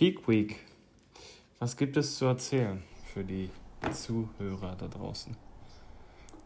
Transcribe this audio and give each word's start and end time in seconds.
Peak 0.00 0.26
Week. 0.26 0.56
Was 1.58 1.76
gibt 1.76 1.94
es 1.98 2.16
zu 2.16 2.24
erzählen 2.24 2.82
für 3.12 3.22
die 3.22 3.50
Zuhörer 3.92 4.74
da 4.80 4.88
draußen? 4.88 5.36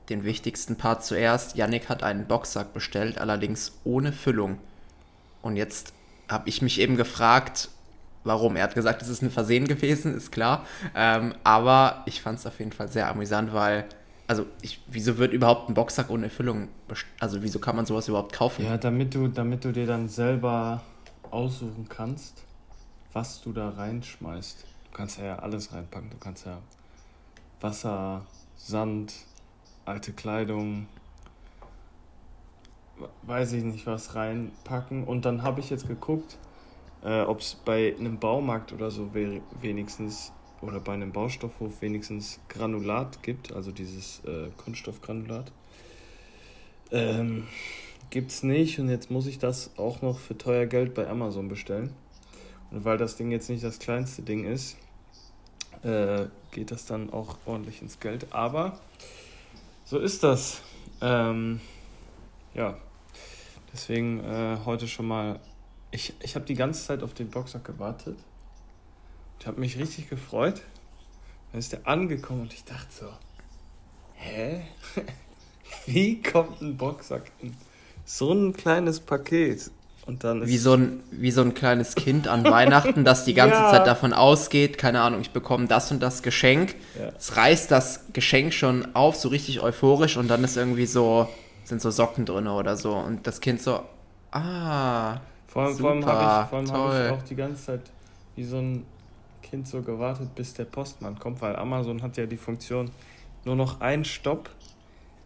Den 0.09 0.25
wichtigsten 0.25 0.75
Part 0.75 1.05
zuerst. 1.05 1.57
Yannick 1.57 1.89
hat 1.89 2.03
einen 2.03 2.27
Boxsack 2.27 2.73
bestellt, 2.73 3.17
allerdings 3.17 3.79
ohne 3.85 4.11
Füllung. 4.11 4.59
Und 5.41 5.55
jetzt 5.55 5.93
habe 6.29 6.49
ich 6.49 6.63
mich 6.63 6.81
eben 6.81 6.97
gefragt, 6.97 7.69
warum. 8.25 8.57
Er 8.57 8.65
hat 8.65 8.75
gesagt, 8.75 9.03
es 9.03 9.09
ist 9.09 9.23
ein 9.23 9.31
Versehen 9.31 9.69
gewesen, 9.69 10.17
ist 10.17 10.33
klar. 10.33 10.67
Ähm, 10.97 11.37
aber 11.45 12.03
ich 12.07 12.23
fand 12.23 12.41
es 12.41 12.47
auf 12.47 12.59
jeden 12.59 12.73
Fall 12.73 12.89
sehr 12.89 13.09
amüsant, 13.09 13.53
weil, 13.53 13.85
also, 14.27 14.47
ich, 14.63 14.83
wieso 14.89 15.17
wird 15.19 15.33
überhaupt 15.33 15.69
ein 15.69 15.75
Boxsack 15.75 16.11
ohne 16.11 16.29
Füllung, 16.29 16.71
also, 17.21 17.41
wieso 17.45 17.61
kann 17.61 17.77
man 17.77 17.87
sowas 17.87 18.09
überhaupt 18.09 18.33
kaufen? 18.33 18.65
Ja, 18.65 18.79
damit 18.79 19.15
du, 19.15 19.29
damit 19.29 19.65
du 19.65 19.71
dir 19.71 19.87
dann 19.87 20.09
selber 20.09 20.83
aussuchen 21.31 21.87
kannst, 21.89 22.44
was 23.15 23.41
du 23.41 23.53
da 23.53 23.71
reinschmeißt. 23.71 24.65
Du 24.91 24.97
kannst 24.97 25.19
ja 25.19 25.37
alles 25.39 25.73
reinpacken. 25.73 26.11
Du 26.11 26.19
kannst 26.19 26.45
ja 26.45 26.61
Wasser, 27.61 28.27
Sand, 28.57 29.15
alte 29.87 30.13
Kleidung, 30.13 30.87
weiß 33.23 33.53
ich 33.53 33.65
nicht 33.65 33.87
was 33.87 34.15
reinpacken. 34.15 35.05
Und 35.05 35.25
dann 35.25 35.43
habe 35.43 35.61
ich 35.61 35.71
jetzt 35.71 35.89
geguckt, 35.89 36.37
äh, 37.03 37.23
ob 37.23 37.41
es 37.41 37.55
bei 37.55 37.95
einem 37.99 38.19
Baumarkt 38.19 38.73
oder 38.73 38.91
so 38.91 39.15
wenigstens 39.15 40.33
oder 40.61 40.81
bei 40.81 40.95
einem 40.95 41.13
Baustoffhof 41.13 41.83
wenigstens 41.83 42.41
Granulat 42.49 43.23
gibt, 43.23 43.53
also 43.53 43.71
dieses 43.71 44.23
äh, 44.25 44.49
Kunststoffgranulat. 44.57 45.53
Ähm, 46.91 47.47
gibt 48.11 48.31
es 48.31 48.43
nicht 48.43 48.79
und 48.79 48.89
jetzt 48.89 49.11
muss 49.11 49.27
ich 49.27 49.39
das 49.39 49.71
auch 49.77 50.01
noch 50.01 50.19
für 50.19 50.39
teuer 50.39 50.67
Geld 50.67 50.95
bei 50.95 51.09
Amazon 51.09 51.49
bestellen. 51.49 51.93
Und 52.75 52.85
weil 52.85 52.99
das 52.99 53.15
Ding 53.15 53.31
jetzt 53.31 53.49
nicht 53.49 53.63
das 53.63 53.79
kleinste 53.79 54.23
Ding 54.23 54.45
ist, 54.45 54.77
äh, 55.85 56.27
geht 56.51 56.73
das 56.73 56.87
dann 56.87 57.13
auch 57.13 57.39
ordentlich 57.47 57.81
ins 57.81 58.01
Geld. 58.01 58.27
Aber 58.33 58.81
so 59.85 60.01
ist 60.01 60.25
das. 60.25 60.61
Ähm, 61.01 61.61
ja, 62.53 62.77
deswegen 63.73 64.25
äh, 64.25 64.59
heute 64.65 64.89
schon 64.89 65.07
mal. 65.07 65.39
Ich, 65.93 66.15
ich 66.19 66.35
habe 66.35 66.47
die 66.47 66.57
ganze 66.57 66.85
Zeit 66.85 67.05
auf 67.05 67.15
den 67.15 67.31
Boxsack 67.31 67.65
gewartet. 67.65 68.19
Ich 69.39 69.47
habe 69.47 69.61
mich 69.61 69.79
richtig 69.79 70.11
gefreut. 70.11 70.61
Dann 71.53 71.61
ist 71.61 71.71
der 71.71 71.87
angekommen 71.87 72.41
und 72.41 72.55
ich 72.55 72.65
dachte 72.65 72.93
so, 72.93 73.07
hä? 74.15 74.65
Wie 75.87 76.21
kommt 76.21 76.61
ein 76.61 76.77
Boxsack 76.77 77.31
in 77.41 77.55
so 78.05 78.33
ein 78.33 78.53
kleines 78.53 78.99
Paket? 78.99 79.71
Wie, 80.07 80.59
so 80.59 80.75
ein, 80.75 81.03
wie 81.11 81.31
so 81.31 81.41
ein 81.41 81.55
kleines 81.55 81.95
Kind 81.95 82.29
an 82.29 82.45
Weihnachten, 82.45 83.05
das 83.05 83.25
die 83.25 83.33
ganze 83.33 83.57
ja. 83.61 83.71
Zeit 83.71 83.87
davon 83.87 84.13
ausgeht, 84.13 84.77
keine 84.77 85.01
Ahnung, 85.01 85.23
ich 85.23 85.31
bekomme 85.31 85.67
das 85.67 85.91
und 85.91 86.03
das 86.03 86.23
Geschenk. 86.23 86.75
Ja. 86.99 87.11
Es 87.17 87.37
reißt 87.37 87.71
das 87.71 88.05
Geschenk 88.13 88.53
schon 88.53 88.95
auf, 88.95 89.17
so 89.17 89.31
richtig 89.31 89.63
euphorisch 89.63 90.19
und 90.19 90.29
dann 90.29 90.45
ist 90.45 90.59
irgendwie 90.59 90.87
so, 90.87 91.29
sind 91.65 91.81
so 91.81 91.91
Socken 91.91 92.27
drin 92.27 92.47
oder 92.49 92.77
so. 92.77 92.93
Und 92.93 93.27
das 93.27 93.41
Kind 93.41 93.63
so, 93.63 93.81
ah. 94.31 95.21
Vor 95.47 95.63
allem, 95.63 95.75
super, 95.75 95.93
vor 96.51 96.59
allem 96.59 96.73
habe 96.73 96.95
ich, 96.95 97.01
hab 97.01 97.07
ich 97.07 97.13
auch 97.13 97.23
die 97.23 97.37
ganze 97.37 97.65
Zeit 97.65 97.81
wie 98.37 98.45
so 98.45 98.59
ein 98.59 98.85
Kind 99.43 99.69
so 99.69 99.81
gewartet, 99.81 100.35
bis 100.35 100.53
der 100.53 100.65
Postmann 100.65 101.19
kommt, 101.19 101.41
weil 101.41 101.57
Amazon 101.57 102.03
hat 102.03 102.17
ja 102.17 102.27
die 102.27 102.37
Funktion 102.37 102.91
nur 103.45 103.57
noch 103.57 103.81
ein 103.81 104.05
Stopp 104.05 104.51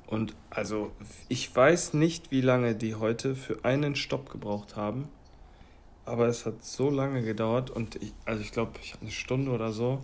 und 0.08 0.34
also 0.48 0.90
ich 1.28 1.54
weiß 1.54 1.92
nicht, 1.92 2.30
wie 2.30 2.40
lange 2.40 2.74
die 2.74 2.94
heute 2.94 3.36
für 3.36 3.62
einen 3.64 3.94
Stopp 3.94 4.30
gebraucht 4.30 4.74
haben. 4.74 5.08
Aber 6.06 6.26
es 6.26 6.46
hat 6.46 6.64
so 6.64 6.88
lange 6.88 7.22
gedauert 7.22 7.68
und 7.68 7.96
ich, 7.96 8.14
also 8.24 8.40
ich 8.40 8.50
glaube, 8.50 8.72
ich 8.82 8.94
habe 8.94 9.02
eine 9.02 9.10
Stunde 9.10 9.50
oder 9.50 9.70
so, 9.70 10.00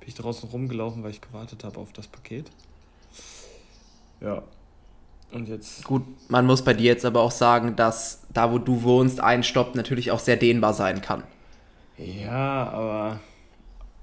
bin 0.00 0.08
ich 0.08 0.14
draußen 0.14 0.48
rumgelaufen, 0.48 1.02
weil 1.02 1.10
ich 1.10 1.20
gewartet 1.20 1.62
habe 1.62 1.78
auf 1.78 1.92
das 1.92 2.06
Paket. 2.06 2.50
Ja. 4.22 4.42
Und 5.30 5.48
jetzt. 5.48 5.84
Gut, 5.84 6.04
man 6.28 6.46
muss 6.46 6.62
bei 6.62 6.72
dir 6.72 6.86
jetzt 6.86 7.04
aber 7.04 7.20
auch 7.20 7.30
sagen, 7.30 7.76
dass 7.76 8.22
da, 8.32 8.50
wo 8.50 8.56
du 8.58 8.82
wohnst, 8.82 9.20
ein 9.20 9.42
Stopp 9.42 9.74
natürlich 9.74 10.10
auch 10.10 10.20
sehr 10.20 10.38
dehnbar 10.38 10.72
sein 10.72 11.02
kann. 11.02 11.22
Ja, 11.98 12.70
aber 12.70 13.20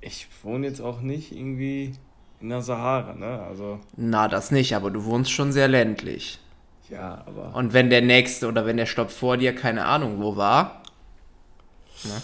ich 0.01 0.27
wohne 0.43 0.67
jetzt 0.67 0.81
auch 0.81 1.01
nicht 1.01 1.31
irgendwie 1.31 1.93
in 2.41 2.49
der 2.49 2.61
Sahara, 2.61 3.13
ne? 3.13 3.41
Also. 3.41 3.79
Na, 3.95 4.27
das 4.27 4.51
nicht, 4.51 4.75
aber 4.75 4.91
du 4.91 5.05
wohnst 5.05 5.31
schon 5.31 5.51
sehr 5.51 5.67
ländlich. 5.67 6.39
Ja, 6.89 7.23
aber. 7.25 7.55
Und 7.55 7.73
wenn 7.73 7.89
der 7.89 8.01
nächste 8.01 8.47
oder 8.47 8.65
wenn 8.65 8.77
der 8.77 8.85
Stopp 8.85 9.11
vor 9.11 9.37
dir 9.37 9.55
keine 9.55 9.85
Ahnung 9.85 10.21
wo 10.21 10.35
war. 10.35 10.81
Ne? 12.03 12.21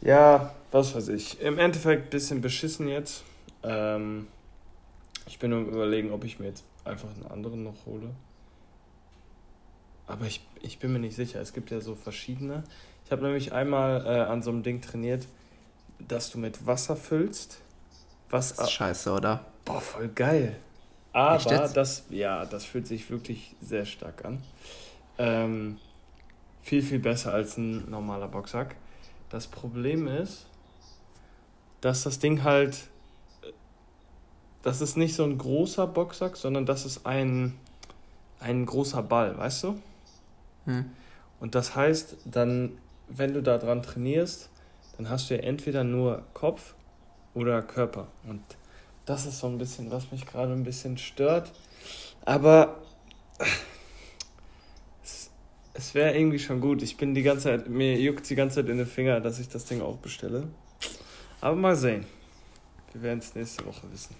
Ja, 0.00 0.54
was 0.70 0.94
weiß 0.94 1.08
ich. 1.08 1.40
Im 1.40 1.58
Endeffekt 1.58 2.04
ein 2.04 2.10
bisschen 2.10 2.40
beschissen 2.40 2.88
jetzt. 2.88 3.24
Ähm, 3.62 4.28
ich 5.26 5.38
bin 5.38 5.50
nur 5.50 5.60
überlegen, 5.60 6.12
ob 6.12 6.24
ich 6.24 6.38
mir 6.38 6.46
jetzt 6.46 6.64
einfach 6.84 7.08
einen 7.14 7.26
anderen 7.30 7.64
noch 7.64 7.84
hole. 7.84 8.10
Aber 10.06 10.24
ich, 10.24 10.40
ich 10.62 10.78
bin 10.78 10.92
mir 10.92 11.00
nicht 11.00 11.16
sicher. 11.16 11.40
Es 11.40 11.52
gibt 11.52 11.70
ja 11.70 11.80
so 11.80 11.94
verschiedene. 11.94 12.64
Ich 13.04 13.12
habe 13.12 13.22
nämlich 13.22 13.52
einmal 13.52 14.06
äh, 14.06 14.20
an 14.20 14.42
so 14.42 14.50
einem 14.50 14.62
Ding 14.62 14.80
trainiert, 14.80 15.26
dass 15.98 16.30
du 16.30 16.38
mit 16.38 16.66
Wasser 16.66 16.96
füllst 16.96 17.60
was, 18.30 18.54
das 18.54 18.66
ist 18.66 18.72
scheiße, 18.72 19.12
oder? 19.12 19.44
Boah, 19.64 19.80
voll 19.80 20.08
geil. 20.08 20.56
Aber 21.12 21.38
das, 21.68 22.04
ja, 22.10 22.44
das 22.44 22.64
fühlt 22.64 22.86
sich 22.86 23.10
wirklich 23.10 23.54
sehr 23.60 23.84
stark 23.84 24.24
an. 24.24 24.42
Ähm, 25.16 25.78
viel, 26.62 26.82
viel 26.82 26.98
besser 26.98 27.32
als 27.32 27.56
ein 27.56 27.90
normaler 27.90 28.28
Boxsack. 28.28 28.76
Das 29.30 29.46
Problem 29.46 30.06
ist, 30.06 30.46
dass 31.80 32.04
das 32.04 32.18
Ding 32.18 32.44
halt, 32.44 32.88
das 34.62 34.80
ist 34.80 34.96
nicht 34.96 35.14
so 35.14 35.24
ein 35.24 35.38
großer 35.38 35.86
Boxsack, 35.86 36.36
sondern 36.36 36.66
das 36.66 36.84
ist 36.84 37.06
ein, 37.06 37.58
ein 38.40 38.66
großer 38.66 39.02
Ball, 39.02 39.36
weißt 39.36 39.64
du? 39.64 39.82
Hm. 40.66 40.90
Und 41.40 41.54
das 41.54 41.74
heißt, 41.74 42.16
dann, 42.24 42.78
wenn 43.08 43.32
du 43.32 43.42
da 43.42 43.58
dran 43.58 43.82
trainierst, 43.82 44.50
dann 44.96 45.08
hast 45.08 45.30
du 45.30 45.36
ja 45.36 45.42
entweder 45.42 45.84
nur 45.84 46.22
Kopf 46.34 46.74
oder 47.38 47.62
Körper. 47.62 48.08
Und 48.26 48.42
das 49.06 49.26
ist 49.26 49.38
so 49.38 49.46
ein 49.46 49.58
bisschen, 49.58 49.90
was 49.90 50.10
mich 50.12 50.26
gerade 50.26 50.52
ein 50.52 50.64
bisschen 50.64 50.98
stört. 50.98 51.52
Aber 52.24 52.82
es, 55.02 55.30
es 55.74 55.94
wäre 55.94 56.16
irgendwie 56.16 56.38
schon 56.38 56.60
gut. 56.60 56.82
Ich 56.82 56.96
bin 56.96 57.14
die 57.14 57.22
ganze 57.22 57.44
Zeit, 57.44 57.68
mir 57.68 57.98
juckt 57.98 58.28
die 58.28 58.34
ganze 58.34 58.56
Zeit 58.56 58.68
in 58.68 58.78
den 58.78 58.86
Finger, 58.86 59.20
dass 59.20 59.38
ich 59.38 59.48
das 59.48 59.64
Ding 59.64 59.80
auch 59.80 59.96
bestelle. 59.96 60.48
Aber 61.40 61.56
mal 61.56 61.76
sehen. 61.76 62.04
Wir 62.92 63.02
werden 63.02 63.20
es 63.20 63.34
nächste 63.34 63.64
Woche 63.64 63.90
wissen. 63.92 64.16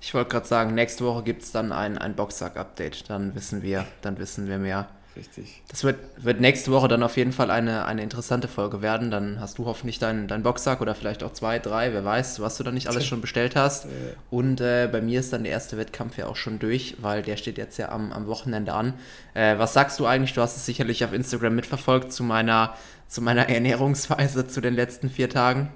Ich 0.00 0.14
wollte 0.14 0.30
gerade 0.30 0.46
sagen, 0.46 0.74
nächste 0.74 1.04
Woche 1.04 1.22
gibt 1.24 1.42
es 1.42 1.52
dann 1.52 1.72
ein, 1.72 1.98
ein 1.98 2.14
Boxsack-Update. 2.14 3.10
Dann 3.10 3.34
wissen 3.34 3.62
wir, 3.62 3.86
dann 4.02 4.18
wissen 4.18 4.46
wir 4.46 4.58
mehr. 4.58 4.88
Richtig. 5.16 5.62
Das 5.68 5.82
wird, 5.82 5.98
wird 6.22 6.40
nächste 6.40 6.70
Woche 6.72 6.88
dann 6.88 7.02
auf 7.02 7.16
jeden 7.16 7.32
Fall 7.32 7.50
eine, 7.50 7.86
eine 7.86 8.02
interessante 8.02 8.48
Folge 8.48 8.82
werden. 8.82 9.10
Dann 9.10 9.40
hast 9.40 9.56
du 9.56 9.64
hoffentlich 9.64 9.98
deinen 9.98 10.28
dein 10.28 10.42
Boxsack 10.42 10.82
oder 10.82 10.94
vielleicht 10.94 11.22
auch 11.22 11.32
zwei, 11.32 11.58
drei, 11.58 11.94
wer 11.94 12.04
weiß, 12.04 12.40
was 12.40 12.58
du 12.58 12.64
dann 12.64 12.74
nicht 12.74 12.88
alles 12.88 13.06
schon 13.06 13.22
bestellt 13.22 13.56
hast. 13.56 13.86
Und 14.30 14.60
äh, 14.60 14.88
bei 14.92 15.00
mir 15.00 15.20
ist 15.20 15.32
dann 15.32 15.44
der 15.44 15.52
erste 15.52 15.78
Wettkampf 15.78 16.18
ja 16.18 16.26
auch 16.26 16.36
schon 16.36 16.58
durch, 16.58 16.96
weil 17.00 17.22
der 17.22 17.38
steht 17.38 17.56
jetzt 17.56 17.78
ja 17.78 17.88
am, 17.88 18.12
am 18.12 18.26
Wochenende 18.26 18.74
an. 18.74 18.92
Äh, 19.32 19.58
was 19.58 19.72
sagst 19.72 19.98
du 20.00 20.06
eigentlich? 20.06 20.34
Du 20.34 20.42
hast 20.42 20.56
es 20.56 20.66
sicherlich 20.66 21.02
auf 21.02 21.14
Instagram 21.14 21.54
mitverfolgt 21.54 22.12
zu 22.12 22.22
meiner, 22.22 22.74
zu 23.08 23.22
meiner 23.22 23.48
Ernährungsweise 23.48 24.46
zu 24.46 24.60
den 24.60 24.74
letzten 24.74 25.08
vier 25.08 25.30
Tagen. 25.30 25.70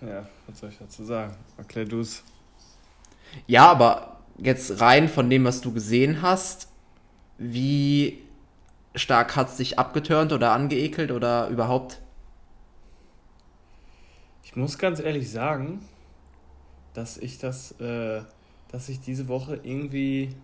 Ja, 0.00 0.26
was 0.48 0.58
soll 0.58 0.70
ich 0.70 0.78
dazu 0.78 1.04
sagen? 1.04 1.34
Erklär 1.56 1.84
du 1.84 2.00
es. 2.00 2.22
Ja, 3.46 3.70
aber 3.70 4.15
jetzt 4.38 4.80
rein 4.80 5.08
von 5.08 5.30
dem, 5.30 5.44
was 5.44 5.60
du 5.60 5.72
gesehen 5.72 6.22
hast, 6.22 6.68
wie 7.38 8.18
stark 8.94 9.36
hat 9.36 9.48
es 9.48 9.56
dich 9.56 9.78
abgeturnt 9.78 10.32
oder 10.32 10.52
angeekelt 10.52 11.10
oder 11.10 11.48
überhaupt? 11.48 12.00
Ich 14.44 14.56
muss 14.56 14.78
ganz 14.78 15.00
ehrlich 15.00 15.30
sagen, 15.30 15.86
dass 16.94 17.18
ich 17.18 17.38
das, 17.38 17.72
äh, 17.80 18.22
dass 18.72 18.88
ich 18.88 19.00
diese 19.00 19.28
Woche 19.28 19.60
irgendwie 19.62 20.34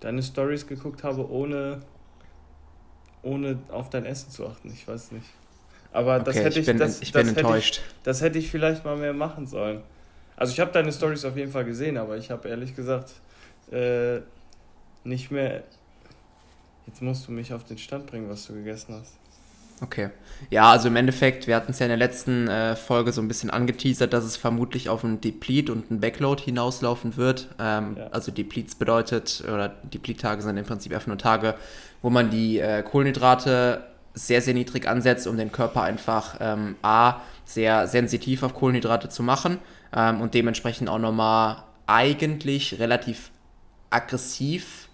deine 0.00 0.22
Stories 0.22 0.66
geguckt 0.66 1.02
habe, 1.02 1.28
ohne, 1.28 1.80
ohne 3.22 3.58
auf 3.68 3.90
dein 3.90 4.04
Essen 4.04 4.30
zu 4.30 4.46
achten. 4.46 4.70
Ich 4.72 4.86
weiß 4.86 5.10
nicht. 5.12 5.26
Aber 5.92 6.20
das 6.20 6.36
okay, 6.36 6.44
hätte 6.44 6.60
ich, 6.60 6.66
bin, 6.66 6.78
das, 6.78 7.00
ich 7.00 7.12
bin 7.12 7.26
das 7.26 7.36
enttäuscht. 7.36 7.76
Ich, 7.84 8.02
das 8.04 8.20
hätte 8.20 8.38
ich 8.38 8.50
vielleicht 8.50 8.84
mal 8.84 8.96
mehr 8.96 9.12
machen 9.12 9.46
sollen. 9.46 9.82
Also 10.36 10.52
ich 10.52 10.60
habe 10.60 10.70
deine 10.70 10.92
Stories 10.92 11.24
auf 11.24 11.36
jeden 11.36 11.50
Fall 11.50 11.64
gesehen, 11.64 11.96
aber 11.96 12.16
ich 12.16 12.30
habe 12.30 12.48
ehrlich 12.48 12.76
gesagt 12.76 13.12
äh, 13.72 14.20
nicht 15.04 15.30
mehr. 15.30 15.64
Jetzt 16.86 17.02
musst 17.02 17.28
du 17.28 17.32
mich 17.32 17.52
auf 17.52 17.64
den 17.64 17.78
Stand 17.78 18.06
bringen, 18.06 18.28
was 18.28 18.46
du 18.46 18.54
gegessen 18.54 18.94
hast. 18.94 19.14
Okay. 19.80 20.10
Ja, 20.50 20.72
also 20.72 20.88
im 20.88 20.96
Endeffekt, 20.96 21.46
wir 21.46 21.54
hatten 21.54 21.70
es 21.70 21.78
ja 21.78 21.86
in 21.86 21.90
der 21.90 21.98
letzten 21.98 22.48
äh, 22.48 22.74
Folge 22.74 23.12
so 23.12 23.20
ein 23.20 23.28
bisschen 23.28 23.50
angeteasert, 23.50 24.12
dass 24.12 24.24
es 24.24 24.36
vermutlich 24.36 24.88
auf 24.88 25.04
ein 25.04 25.20
Deplete 25.20 25.72
und 25.72 25.90
ein 25.90 26.00
Backload 26.00 26.42
hinauslaufen 26.42 27.16
wird. 27.16 27.48
Ähm, 27.58 27.96
ja. 27.96 28.08
Also 28.08 28.32
Depletes 28.32 28.74
bedeutet, 28.74 29.42
oder 29.46 29.68
Deplete-Tage 29.68 30.42
sind 30.42 30.56
im 30.56 30.64
Prinzip 30.64 30.92
einfach 30.92 31.06
nur 31.06 31.18
Tage, 31.18 31.54
wo 32.02 32.10
man 32.10 32.30
die 32.30 32.58
äh, 32.58 32.82
Kohlenhydrate 32.82 33.84
sehr, 34.14 34.42
sehr 34.42 34.54
niedrig 34.54 34.88
ansetzt, 34.88 35.26
um 35.26 35.36
den 35.36 35.52
Körper 35.52 35.82
einfach 35.82 36.36
ähm, 36.40 36.76
A, 36.82 37.20
sehr 37.44 37.86
sensitiv 37.86 38.42
auf 38.42 38.54
Kohlenhydrate 38.54 39.08
zu 39.08 39.22
machen 39.22 39.58
ähm, 39.94 40.20
und 40.20 40.34
dementsprechend 40.34 40.88
auch 40.88 40.98
nochmal 40.98 41.62
eigentlich 41.86 42.78
relativ 42.78 43.30
aggressiv 43.90 44.88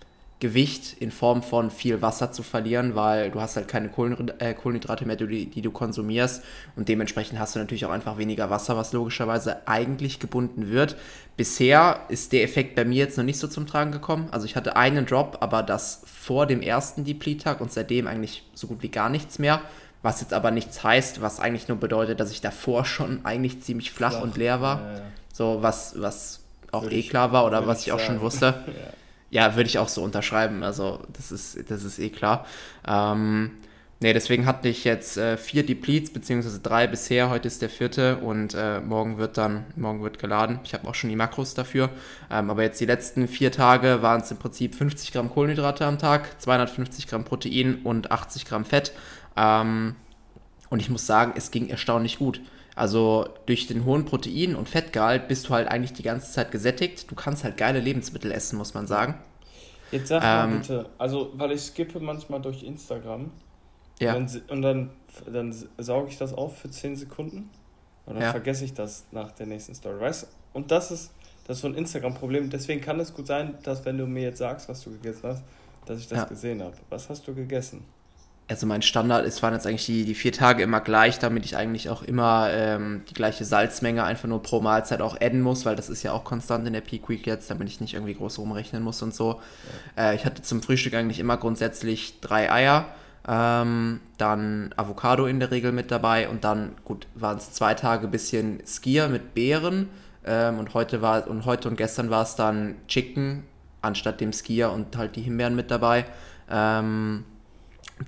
Gewicht 0.44 0.96
in 1.00 1.10
Form 1.10 1.42
von 1.42 1.70
viel 1.70 2.02
Wasser 2.02 2.30
zu 2.30 2.42
verlieren, 2.42 2.94
weil 2.94 3.30
du 3.30 3.40
hast 3.40 3.56
halt 3.56 3.66
keine 3.66 3.86
äh, 3.86 4.52
Kohlenhydrate 4.52 5.06
mehr, 5.06 5.16
die, 5.16 5.46
die, 5.46 5.62
du 5.62 5.70
konsumierst 5.70 6.42
und 6.76 6.90
dementsprechend 6.90 7.38
hast 7.38 7.54
du 7.54 7.60
natürlich 7.60 7.86
auch 7.86 7.90
einfach 7.90 8.18
weniger 8.18 8.50
Wasser, 8.50 8.76
was 8.76 8.92
logischerweise 8.92 9.66
eigentlich 9.66 10.18
gebunden 10.18 10.70
wird. 10.70 10.96
Bisher 11.38 12.00
ist 12.08 12.32
der 12.32 12.42
Effekt 12.42 12.74
bei 12.74 12.84
mir 12.84 12.98
jetzt 12.98 13.16
noch 13.16 13.24
nicht 13.24 13.38
so 13.38 13.48
zum 13.48 13.66
Tragen 13.66 13.90
gekommen. 13.90 14.28
Also 14.32 14.44
ich 14.44 14.54
hatte 14.54 14.76
einen 14.76 15.06
Drop, 15.06 15.38
aber 15.40 15.62
das 15.62 16.02
vor 16.04 16.46
dem 16.46 16.60
ersten 16.60 17.04
Deplete-Tag 17.04 17.62
und 17.62 17.72
seitdem 17.72 18.06
eigentlich 18.06 18.44
so 18.52 18.66
gut 18.66 18.82
wie 18.82 18.90
gar 18.90 19.08
nichts 19.08 19.38
mehr. 19.38 19.62
Was 20.02 20.20
jetzt 20.20 20.34
aber 20.34 20.50
nichts 20.50 20.84
heißt, 20.84 21.22
was 21.22 21.40
eigentlich 21.40 21.68
nur 21.68 21.78
bedeutet, 21.78 22.20
dass 22.20 22.30
ich 22.30 22.42
davor 22.42 22.84
schon 22.84 23.24
eigentlich 23.24 23.62
ziemlich 23.62 23.92
flach, 23.92 24.10
flach. 24.10 24.22
und 24.22 24.36
leer 24.36 24.60
war. 24.60 24.80
Ja, 24.82 24.92
ja. 24.92 25.02
So 25.32 25.58
was, 25.62 25.94
was 25.98 26.43
auch 26.74 26.90
eh 26.90 27.02
klar 27.02 27.32
war 27.32 27.46
oder 27.46 27.66
was 27.66 27.86
ich 27.86 27.92
auch 27.92 28.00
schon 28.00 28.20
wusste. 28.20 28.46
ja. 28.66 28.92
Ja, 29.30 29.56
würde 29.56 29.68
ich 29.68 29.78
auch 29.78 29.88
so 29.88 30.00
unterschreiben. 30.00 30.62
Also, 30.62 31.00
das 31.12 31.32
ist, 31.32 31.68
das 31.68 31.82
ist 31.82 31.98
eh 31.98 32.10
klar. 32.10 32.46
Ähm, 32.86 33.50
nee, 33.98 34.12
deswegen 34.12 34.46
hatte 34.46 34.68
ich 34.68 34.84
jetzt 34.84 35.16
äh, 35.16 35.36
vier 35.36 35.66
Depletes, 35.66 36.12
beziehungsweise 36.12 36.60
drei 36.60 36.86
bisher. 36.86 37.30
Heute 37.30 37.48
ist 37.48 37.60
der 37.60 37.68
vierte 37.68 38.18
und 38.18 38.54
äh, 38.54 38.78
morgen 38.78 39.18
wird 39.18 39.36
dann, 39.36 39.64
morgen 39.74 40.04
wird 40.04 40.20
geladen. 40.20 40.60
Ich 40.62 40.72
habe 40.72 40.86
auch 40.86 40.94
schon 40.94 41.10
die 41.10 41.16
Makros 41.16 41.54
dafür. 41.54 41.90
Ähm, 42.30 42.48
aber 42.48 42.62
jetzt 42.62 42.80
die 42.80 42.86
letzten 42.86 43.26
vier 43.26 43.50
Tage 43.50 44.02
waren 44.02 44.20
es 44.20 44.30
im 44.30 44.36
Prinzip 44.36 44.76
50 44.76 45.10
Gramm 45.10 45.30
Kohlenhydrate 45.30 45.84
am 45.84 45.98
Tag, 45.98 46.40
250 46.40 47.08
Gramm 47.08 47.24
Protein 47.24 47.80
und 47.82 48.12
80 48.12 48.44
Gramm 48.44 48.64
Fett. 48.64 48.92
Ähm, 49.36 49.96
und 50.70 50.78
ich 50.78 50.90
muss 50.90 51.06
sagen, 51.06 51.32
es 51.34 51.50
ging 51.50 51.70
erstaunlich 51.70 52.20
gut. 52.20 52.40
Also 52.74 53.28
durch 53.46 53.66
den 53.66 53.84
hohen 53.84 54.04
Protein- 54.04 54.56
und 54.56 54.68
Fettgehalt 54.68 55.28
bist 55.28 55.48
du 55.48 55.54
halt 55.54 55.68
eigentlich 55.68 55.92
die 55.92 56.02
ganze 56.02 56.32
Zeit 56.32 56.50
gesättigt. 56.50 57.10
Du 57.10 57.14
kannst 57.14 57.44
halt 57.44 57.56
geile 57.56 57.78
Lebensmittel 57.78 58.32
essen, 58.32 58.56
muss 58.58 58.74
man 58.74 58.86
sagen. 58.86 59.14
Jetzt 59.92 60.08
sag 60.08 60.22
mal 60.22 60.48
ähm, 60.48 60.60
bitte, 60.60 60.86
also 60.98 61.30
weil 61.34 61.52
ich 61.52 61.60
skippe 61.60 62.00
manchmal 62.00 62.40
durch 62.40 62.64
Instagram 62.64 63.30
ja. 64.00 64.14
und 64.16 64.34
dann, 64.34 64.42
und 64.48 64.62
dann, 64.62 64.90
dann 65.32 65.54
sauge 65.78 66.08
ich 66.08 66.18
das 66.18 66.32
auf 66.32 66.58
für 66.58 66.68
10 66.68 66.96
Sekunden 66.96 67.50
und 68.06 68.14
dann 68.14 68.24
ja. 68.24 68.30
vergesse 68.32 68.64
ich 68.64 68.74
das 68.74 69.04
nach 69.12 69.30
der 69.32 69.46
nächsten 69.46 69.74
Story, 69.74 70.00
weißt 70.00 70.26
Und 70.52 70.70
das 70.72 70.90
ist, 70.90 71.12
das 71.46 71.58
ist 71.58 71.62
so 71.62 71.68
ein 71.68 71.74
Instagram-Problem. 71.74 72.50
Deswegen 72.50 72.80
kann 72.80 72.98
es 72.98 73.14
gut 73.14 73.26
sein, 73.26 73.56
dass 73.62 73.84
wenn 73.84 73.98
du 73.98 74.06
mir 74.06 74.24
jetzt 74.24 74.38
sagst, 74.38 74.68
was 74.68 74.82
du 74.82 74.90
gegessen 74.90 75.22
hast, 75.24 75.44
dass 75.86 76.00
ich 76.00 76.08
das 76.08 76.18
ja. 76.18 76.24
gesehen 76.24 76.62
habe. 76.62 76.74
Was 76.90 77.08
hast 77.08 77.28
du 77.28 77.34
gegessen? 77.34 77.84
Also 78.46 78.66
mein 78.66 78.82
Standard 78.82 79.24
ist, 79.24 79.42
waren 79.42 79.54
jetzt 79.54 79.66
eigentlich 79.66 79.86
die, 79.86 80.04
die 80.04 80.14
vier 80.14 80.32
Tage 80.32 80.62
immer 80.62 80.80
gleich, 80.80 81.18
damit 81.18 81.46
ich 81.46 81.56
eigentlich 81.56 81.88
auch 81.88 82.02
immer 82.02 82.48
ähm, 82.50 83.02
die 83.08 83.14
gleiche 83.14 83.44
Salzmenge 83.44 84.04
einfach 84.04 84.28
nur 84.28 84.42
pro 84.42 84.60
Mahlzeit 84.60 85.00
auch 85.00 85.18
adden 85.18 85.40
muss, 85.40 85.64
weil 85.64 85.76
das 85.76 85.88
ist 85.88 86.02
ja 86.02 86.12
auch 86.12 86.24
konstant 86.24 86.66
in 86.66 86.74
der 86.74 86.82
Peak 86.82 87.08
Week 87.08 87.26
jetzt, 87.26 87.50
damit 87.50 87.68
ich 87.68 87.80
nicht 87.80 87.94
irgendwie 87.94 88.14
groß 88.14 88.38
rumrechnen 88.38 88.82
muss 88.82 89.00
und 89.00 89.14
so. 89.14 89.40
Ja. 89.96 90.10
Äh, 90.10 90.14
ich 90.16 90.26
hatte 90.26 90.42
zum 90.42 90.62
Frühstück 90.62 90.92
eigentlich 90.94 91.20
immer 91.20 91.38
grundsätzlich 91.38 92.20
drei 92.20 92.52
Eier, 92.52 92.86
ähm, 93.26 94.00
dann 94.18 94.74
Avocado 94.76 95.24
in 95.24 95.40
der 95.40 95.50
Regel 95.50 95.72
mit 95.72 95.90
dabei 95.90 96.28
und 96.28 96.44
dann, 96.44 96.72
gut, 96.84 97.06
waren 97.14 97.38
es 97.38 97.52
zwei 97.52 97.72
Tage 97.72 98.08
bisschen 98.08 98.62
Skier 98.66 99.08
mit 99.08 99.32
Beeren 99.32 99.88
ähm, 100.26 100.58
und 100.58 100.74
heute 100.74 101.00
war 101.00 101.26
und 101.28 101.46
heute 101.46 101.68
und 101.68 101.76
gestern 101.76 102.10
war 102.10 102.22
es 102.22 102.36
dann 102.36 102.74
Chicken 102.88 103.44
anstatt 103.80 104.20
dem 104.20 104.34
Skier 104.34 104.70
und 104.70 104.98
halt 104.98 105.16
die 105.16 105.22
Himbeeren 105.22 105.56
mit 105.56 105.70
dabei. 105.70 106.04
Ähm, 106.50 107.24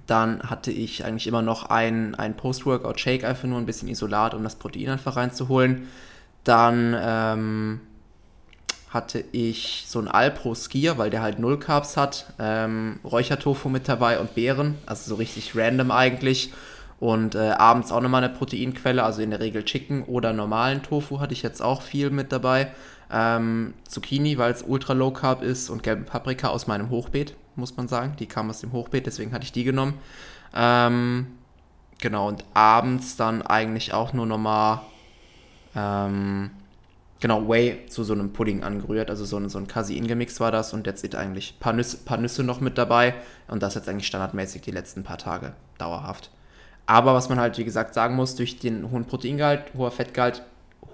dann 0.06 0.42
hatte 0.42 0.70
ich 0.70 1.04
eigentlich 1.04 1.26
immer 1.26 1.42
noch 1.42 1.70
ein, 1.70 2.14
ein 2.14 2.36
Post-Workout-Shake, 2.36 3.24
einfach 3.24 3.44
nur 3.44 3.58
ein 3.58 3.66
bisschen 3.66 3.88
Isolat, 3.88 4.34
um 4.34 4.42
das 4.42 4.56
Protein 4.56 4.90
einfach 4.90 5.16
reinzuholen. 5.16 5.88
Dann 6.44 6.96
ähm, 6.98 7.80
hatte 8.90 9.24
ich 9.32 9.84
so 9.86 10.00
ein 10.00 10.08
Alpro 10.08 10.54
Skier, 10.54 10.98
weil 10.98 11.10
der 11.10 11.22
halt 11.22 11.38
null 11.38 11.58
Carbs 11.58 11.96
hat, 11.96 12.32
ähm, 12.38 12.98
Räuchertofu 13.04 13.68
mit 13.68 13.88
dabei 13.88 14.18
und 14.18 14.34
Beeren, 14.34 14.76
also 14.86 15.08
so 15.08 15.14
richtig 15.16 15.56
random 15.56 15.90
eigentlich. 15.90 16.52
Und 16.98 17.34
äh, 17.34 17.50
abends 17.50 17.92
auch 17.92 18.00
nochmal 18.00 18.24
eine 18.24 18.32
Proteinquelle, 18.32 19.02
also 19.02 19.20
in 19.20 19.30
der 19.30 19.40
Regel 19.40 19.64
Chicken 19.64 20.02
oder 20.04 20.32
normalen 20.32 20.82
Tofu 20.82 21.20
hatte 21.20 21.34
ich 21.34 21.42
jetzt 21.42 21.60
auch 21.60 21.82
viel 21.82 22.10
mit 22.10 22.32
dabei. 22.32 22.68
Ähm, 23.12 23.74
Zucchini, 23.86 24.38
weil 24.38 24.52
es 24.52 24.62
ultra 24.62 24.94
low 24.94 25.10
carb 25.10 25.42
ist 25.42 25.68
und 25.68 25.82
gelbe 25.82 26.02
Paprika 26.02 26.48
aus 26.48 26.66
meinem 26.66 26.90
Hochbeet 26.90 27.34
muss 27.56 27.76
man 27.76 27.88
sagen. 27.88 28.14
Die 28.18 28.26
kam 28.26 28.50
aus 28.50 28.60
dem 28.60 28.72
Hochbeet, 28.72 29.06
deswegen 29.06 29.32
hatte 29.32 29.44
ich 29.44 29.52
die 29.52 29.64
genommen. 29.64 29.94
Ähm, 30.54 31.26
genau, 32.00 32.28
und 32.28 32.44
abends 32.54 33.16
dann 33.16 33.42
eigentlich 33.42 33.92
auch 33.92 34.12
nur 34.12 34.26
nochmal, 34.26 34.80
ähm, 35.74 36.50
genau, 37.20 37.48
Whey 37.48 37.86
zu 37.88 38.04
so 38.04 38.14
einem 38.14 38.32
Pudding 38.32 38.62
angerührt. 38.62 39.10
Also 39.10 39.24
so 39.24 39.36
ein, 39.38 39.48
so 39.48 39.58
ein 39.58 39.66
Casein-Gemix 39.66 40.40
war 40.40 40.52
das 40.52 40.72
und 40.72 40.86
jetzt 40.86 41.00
sind 41.00 41.14
eigentlich 41.14 41.54
ein 41.56 41.60
paar 41.60 41.72
Nüsse, 41.72 41.98
paar 41.98 42.18
Nüsse 42.18 42.42
noch 42.42 42.60
mit 42.60 42.78
dabei. 42.78 43.14
Und 43.48 43.62
das 43.62 43.74
jetzt 43.74 43.88
eigentlich 43.88 44.06
standardmäßig 44.06 44.62
die 44.62 44.70
letzten 44.70 45.02
paar 45.02 45.18
Tage 45.18 45.54
dauerhaft. 45.78 46.30
Aber 46.86 47.14
was 47.14 47.28
man 47.28 47.40
halt, 47.40 47.58
wie 47.58 47.64
gesagt, 47.64 47.94
sagen 47.94 48.14
muss, 48.14 48.36
durch 48.36 48.58
den 48.58 48.90
hohen 48.90 49.06
Proteingehalt, 49.06 49.74
hoher 49.76 49.90
Fettgehalt, 49.90 50.42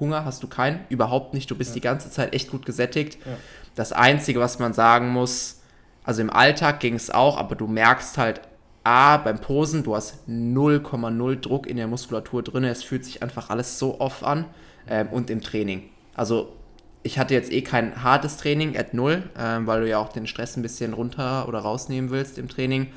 Hunger 0.00 0.24
hast 0.24 0.42
du 0.42 0.48
keinen, 0.48 0.80
überhaupt 0.88 1.34
nicht. 1.34 1.50
Du 1.50 1.54
bist 1.54 1.70
ja. 1.70 1.74
die 1.74 1.80
ganze 1.82 2.10
Zeit 2.10 2.34
echt 2.34 2.50
gut 2.50 2.66
gesättigt. 2.66 3.18
Ja. 3.24 3.36
Das 3.74 3.92
Einzige, 3.92 4.40
was 4.40 4.58
man 4.58 4.72
sagen 4.72 5.10
muss, 5.10 5.60
also 6.04 6.22
im 6.22 6.30
Alltag 6.30 6.80
ging 6.80 6.94
es 6.94 7.10
auch, 7.10 7.36
aber 7.36 7.54
du 7.54 7.66
merkst 7.66 8.18
halt, 8.18 8.40
A, 8.84 9.16
beim 9.18 9.38
Posen, 9.38 9.84
du 9.84 9.94
hast 9.94 10.28
0,0 10.28 11.40
Druck 11.40 11.66
in 11.68 11.76
der 11.76 11.86
Muskulatur 11.86 12.42
drin, 12.42 12.64
es 12.64 12.82
fühlt 12.82 13.04
sich 13.04 13.22
einfach 13.22 13.48
alles 13.48 13.78
so 13.78 14.00
off 14.00 14.24
an 14.24 14.46
ähm, 14.88 15.08
und 15.08 15.30
im 15.30 15.40
Training. 15.40 15.84
Also 16.14 16.56
ich 17.04 17.18
hatte 17.18 17.34
jetzt 17.34 17.52
eh 17.52 17.62
kein 17.62 18.02
hartes 18.02 18.36
Training 18.38 18.76
at 18.76 18.92
null, 18.92 19.30
ähm, 19.38 19.66
weil 19.66 19.82
du 19.82 19.88
ja 19.88 19.98
auch 19.98 20.12
den 20.12 20.26
Stress 20.26 20.56
ein 20.56 20.62
bisschen 20.62 20.94
runter 20.94 21.46
oder 21.48 21.60
rausnehmen 21.60 22.10
willst 22.10 22.38
im 22.38 22.48
Training, 22.48 22.88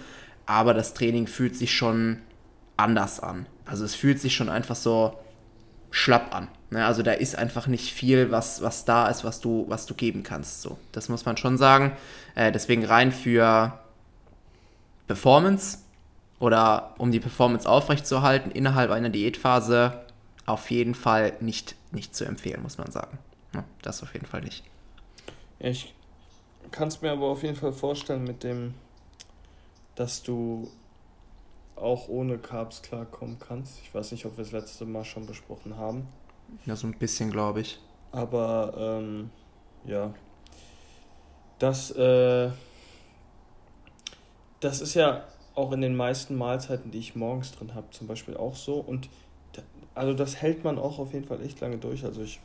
aber 0.47 0.73
das 0.73 0.95
Training 0.95 1.27
fühlt 1.27 1.55
sich 1.55 1.75
schon 1.75 2.19
anders 2.77 3.19
an. 3.19 3.45
Also 3.65 3.85
es 3.85 3.93
fühlt 3.93 4.19
sich 4.19 4.35
schon 4.35 4.49
einfach 4.49 4.75
so 4.75 5.13
schlapp 5.95 6.35
an. 6.35 6.49
Ne? 6.71 6.85
Also 6.85 7.03
da 7.03 7.13
ist 7.13 7.37
einfach 7.37 7.67
nicht 7.67 7.93
viel, 7.93 8.29
was, 8.29 8.61
was 8.61 8.83
da 8.83 9.07
ist, 9.07 9.23
was 9.23 9.39
du, 9.39 9.63
was 9.69 9.85
du 9.85 9.93
geben 9.93 10.23
kannst. 10.23 10.61
So. 10.61 10.77
Das 10.91 11.07
muss 11.07 11.23
man 11.23 11.37
schon 11.37 11.57
sagen. 11.57 11.93
Äh, 12.35 12.51
deswegen 12.51 12.83
rein 12.83 13.13
für 13.13 13.79
Performance 15.07 15.77
oder 16.39 16.95
um 16.97 17.11
die 17.13 17.21
Performance 17.21 17.67
aufrechtzuerhalten 17.67 18.51
innerhalb 18.51 18.91
einer 18.91 19.09
Diätphase 19.09 20.05
auf 20.45 20.69
jeden 20.69 20.95
Fall 20.95 21.33
nicht, 21.39 21.75
nicht 21.91 22.13
zu 22.13 22.25
empfehlen, 22.25 22.61
muss 22.61 22.77
man 22.77 22.91
sagen. 22.91 23.17
Ja, 23.53 23.63
das 23.81 24.03
auf 24.03 24.13
jeden 24.13 24.25
Fall 24.25 24.41
nicht. 24.41 24.65
Ich 25.59 25.93
kann 26.71 26.89
es 26.89 27.01
mir 27.01 27.11
aber 27.11 27.27
auf 27.27 27.41
jeden 27.41 27.55
Fall 27.55 27.71
vorstellen 27.71 28.25
mit 28.25 28.43
dem, 28.43 28.73
dass 29.95 30.23
du 30.23 30.69
auch 31.75 32.07
ohne 32.07 32.37
Carbs 32.37 32.81
klarkommen 32.81 33.37
kannst. 33.39 33.79
Ich 33.81 33.93
weiß 33.93 34.11
nicht, 34.11 34.25
ob 34.25 34.37
wir 34.37 34.43
das 34.43 34.53
letzte 34.53 34.85
Mal 34.85 35.03
schon 35.03 35.25
besprochen 35.25 35.77
haben. 35.77 36.07
Ja, 36.65 36.75
so 36.75 36.87
ein 36.87 36.97
bisschen, 36.97 37.31
glaube 37.31 37.61
ich. 37.61 37.79
Aber 38.11 38.73
ähm, 38.77 39.29
ja, 39.85 40.13
das, 41.59 41.91
äh, 41.91 42.49
das 44.59 44.81
ist 44.81 44.93
ja 44.93 45.25
auch 45.53 45.71
in 45.71 45.81
den 45.81 45.95
meisten 45.95 46.35
Mahlzeiten, 46.35 46.91
die 46.91 46.99
ich 46.99 47.15
morgens 47.15 47.51
drin 47.51 47.75
habe, 47.75 47.89
zum 47.91 48.07
Beispiel 48.07 48.37
auch 48.37 48.55
so. 48.55 48.75
Und 48.75 49.09
da, 49.53 49.61
also 49.93 50.13
das 50.13 50.37
hält 50.37 50.63
man 50.63 50.77
auch 50.77 50.99
auf 50.99 51.13
jeden 51.13 51.27
Fall 51.27 51.41
echt 51.41 51.59
lange 51.61 51.77
durch. 51.77 52.03
Also 52.05 52.21
ich 52.21 52.39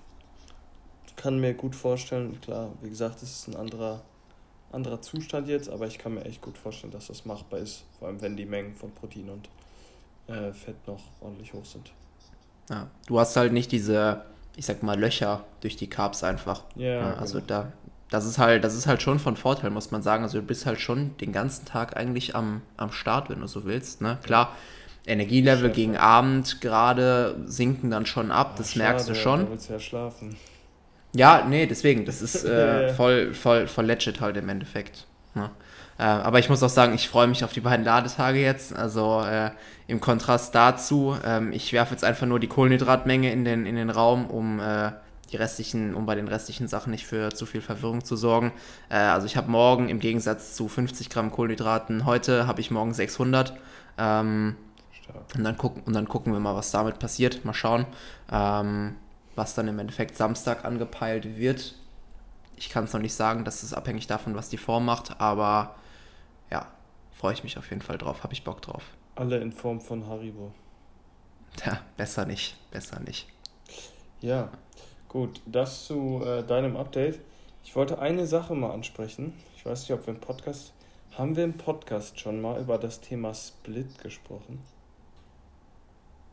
kann 1.17 1.41
mir 1.41 1.55
gut 1.55 1.75
vorstellen, 1.75 2.41
klar, 2.41 2.73
wie 2.83 2.89
gesagt, 2.89 3.23
es 3.23 3.31
ist 3.31 3.49
ein 3.49 3.57
anderer 3.57 4.03
anderer 4.73 5.01
Zustand 5.01 5.49
jetzt, 5.49 5.69
aber 5.69 5.87
ich 5.87 5.99
kann 5.99 6.15
mir 6.15 6.25
echt 6.25 6.41
gut 6.43 6.57
vorstellen, 6.57 6.93
dass 6.93 7.09
das 7.09 7.25
machbar 7.25 7.61
ist, 7.61 7.85
vor 7.99 8.09
allem 8.09 8.21
wenn 8.23 8.37
die 8.37 8.47
Mengen 8.47 8.77
von 8.77 8.93
Protein 8.93 9.29
und 9.29 9.49
äh, 10.33 10.53
Fett 10.53 10.77
noch 10.87 11.03
ordentlich 11.21 11.53
hoch 11.53 11.65
sind. 11.65 11.93
Ja, 12.69 12.89
du 13.07 13.19
hast 13.19 13.37
halt 13.37 13.53
nicht 13.53 13.73
diese, 13.73 14.25
ich 14.57 14.67
sag 14.67 14.83
mal, 14.83 14.99
Löcher 14.99 15.45
durch 15.61 15.77
die 15.77 15.89
Carbs 15.89 16.23
einfach. 16.23 16.63
Ja, 16.77 16.89
ja 16.89 17.15
also 17.15 17.35
genau. 17.35 17.47
da, 17.47 17.73
das 18.11 18.27
ist 18.27 18.39
halt, 18.39 18.63
das 18.63 18.75
ist 18.75 18.87
halt 18.87 19.03
schon 19.03 19.19
von 19.19 19.37
Vorteil, 19.37 19.71
muss 19.71 19.91
man 19.91 20.03
sagen. 20.03 20.23
Also 20.23 20.41
du 20.41 20.47
bist 20.47 20.67
halt 20.67 20.81
schon 20.81 21.17
den 21.19 21.33
ganzen 21.33 21.65
Tag 21.65 21.97
eigentlich 21.97 22.37
am, 22.37 22.63
am 22.77 22.93
Start, 22.93 23.31
wenn 23.31 23.41
du 23.41 23.47
so 23.49 23.65
willst. 23.65 24.01
Ne? 24.01 24.19
Klar, 24.23 24.57
Energielevel 25.07 25.69
Chef, 25.69 25.77
gegen 25.77 25.97
Abend 25.97 26.61
gerade 26.61 27.37
sinken 27.47 27.91
dann 27.91 28.07
schon 28.07 28.31
ab, 28.31 28.51
Ach, 28.53 28.59
das 28.59 28.77
merkst 28.77 29.07
schade, 29.07 29.19
du 29.19 29.23
schon. 29.23 29.41
Du 29.47 29.51
willst 29.51 29.71
ja 29.71 29.81
schlafen. 29.81 30.37
Ja, 31.15 31.45
nee, 31.49 31.67
deswegen, 31.67 32.05
das 32.05 32.23
ist 32.23 32.45
äh, 32.45 32.93
voll, 32.95 33.35
voll, 33.35 33.67
voll 33.67 33.87
legit 33.87 34.21
halt 34.21 34.37
im 34.37 34.49
Endeffekt. 34.49 35.07
Ne? 35.35 35.51
Äh, 35.99 36.05
aber 36.05 36.39
ich 36.39 36.49
muss 36.49 36.63
auch 36.63 36.71
sagen, 36.71 36.95
ich 36.95 37.09
freue 37.09 37.27
mich 37.27 37.45
auf 37.45 37.53
die 37.53 37.61
beiden 37.61 37.85
Ladetage 37.85 38.41
jetzt. 38.41 38.75
Also 38.75 39.23
äh, 39.23 39.51
im 39.87 40.01
Kontrast 40.01 40.55
dazu, 40.55 41.17
ähm, 41.25 41.53
ich 41.53 41.73
werfe 41.73 41.93
jetzt 41.93 42.05
einfach 42.05 42.27
nur 42.27 42.41
die 42.41 42.47
Kohlenhydratmenge 42.47 43.33
in 43.33 43.45
den, 43.45 43.67
in 43.67 43.77
den 43.77 43.91
Raum, 43.91 44.27
um 44.27 44.61
äh, 44.61 44.93
die 45.31 45.37
restlichen, 45.37 45.95
um 45.95 46.07
bei 46.07 46.15
den 46.15 46.29
restlichen 46.29 46.69
Sachen 46.69 46.91
nicht 46.91 47.07
für 47.07 47.31
zu 47.31 47.47
viel 47.47 47.61
Verwirrung 47.61 48.05
zu 48.05 48.17
sorgen. 48.17 48.53
Äh, 48.89 48.97
also 48.97 49.27
ich 49.27 49.37
habe 49.37 49.51
morgen 49.51 49.89
im 49.89 50.01
Gegensatz 50.01 50.55
zu 50.55 50.69
50 50.69 51.11
Gramm 51.11 51.31
Kohlenhydraten 51.31 52.07
heute, 52.07 52.47
habe 52.47 52.61
ich 52.61 52.71
morgen 52.71 52.95
600. 52.95 53.55
Ähm, 53.99 54.57
und, 55.37 55.45
dann 55.45 55.57
gucken, 55.57 55.83
und 55.85 55.95
dann 55.95 56.09
gucken 56.09 56.33
wir 56.33 56.41
mal, 56.41 56.55
was 56.55 56.71
damit 56.71 56.99
passiert. 56.99 57.45
Mal 57.45 57.53
schauen, 57.53 57.85
ähm, 58.33 58.97
was 59.41 59.55
dann 59.55 59.69
im 59.69 59.79
Endeffekt 59.79 60.19
Samstag 60.19 60.67
angepeilt 60.67 61.39
wird. 61.39 61.75
Ich 62.57 62.69
kann 62.69 62.85
es 62.85 62.93
noch 62.93 63.01
nicht 63.01 63.15
sagen, 63.15 63.47
das 63.47 63.63
ist 63.63 63.73
abhängig 63.73 64.07
davon, 64.07 64.35
was 64.35 64.51
die 64.51 64.59
Form 64.59 64.85
macht, 64.85 65.19
aber 65.19 65.77
ja, 66.51 66.67
freue 67.11 67.33
ich 67.33 67.43
mich 67.43 67.57
auf 67.57 67.71
jeden 67.71 67.81
Fall 67.81 67.97
drauf, 67.97 68.23
habe 68.23 68.35
ich 68.35 68.45
Bock 68.45 68.61
drauf. 68.61 68.83
Alle 69.15 69.39
in 69.39 69.51
Form 69.51 69.81
von 69.81 70.07
Haribo. 70.07 70.53
Ja, 71.65 71.81
besser 71.97 72.27
nicht, 72.27 72.55
besser 72.71 73.01
nicht. 73.01 73.29
Ja, 74.21 74.51
gut, 75.09 75.41
das 75.47 75.87
zu 75.87 76.23
äh, 76.23 76.43
deinem 76.43 76.77
Update. 76.77 77.19
Ich 77.65 77.75
wollte 77.75 77.99
eine 77.99 78.27
Sache 78.27 78.55
mal 78.55 78.73
ansprechen. 78.73 79.33
Ich 79.57 79.65
weiß 79.65 79.81
nicht, 79.81 79.93
ob 79.93 80.07
wir 80.07 80.13
im 80.13 80.21
Podcast. 80.21 80.75
Haben 81.17 81.35
wir 81.35 81.45
im 81.45 81.57
Podcast 81.57 82.21
schon 82.21 82.43
mal 82.43 82.61
über 82.61 82.77
das 82.77 83.01
Thema 83.01 83.33
Split 83.33 84.03
gesprochen? 84.03 84.61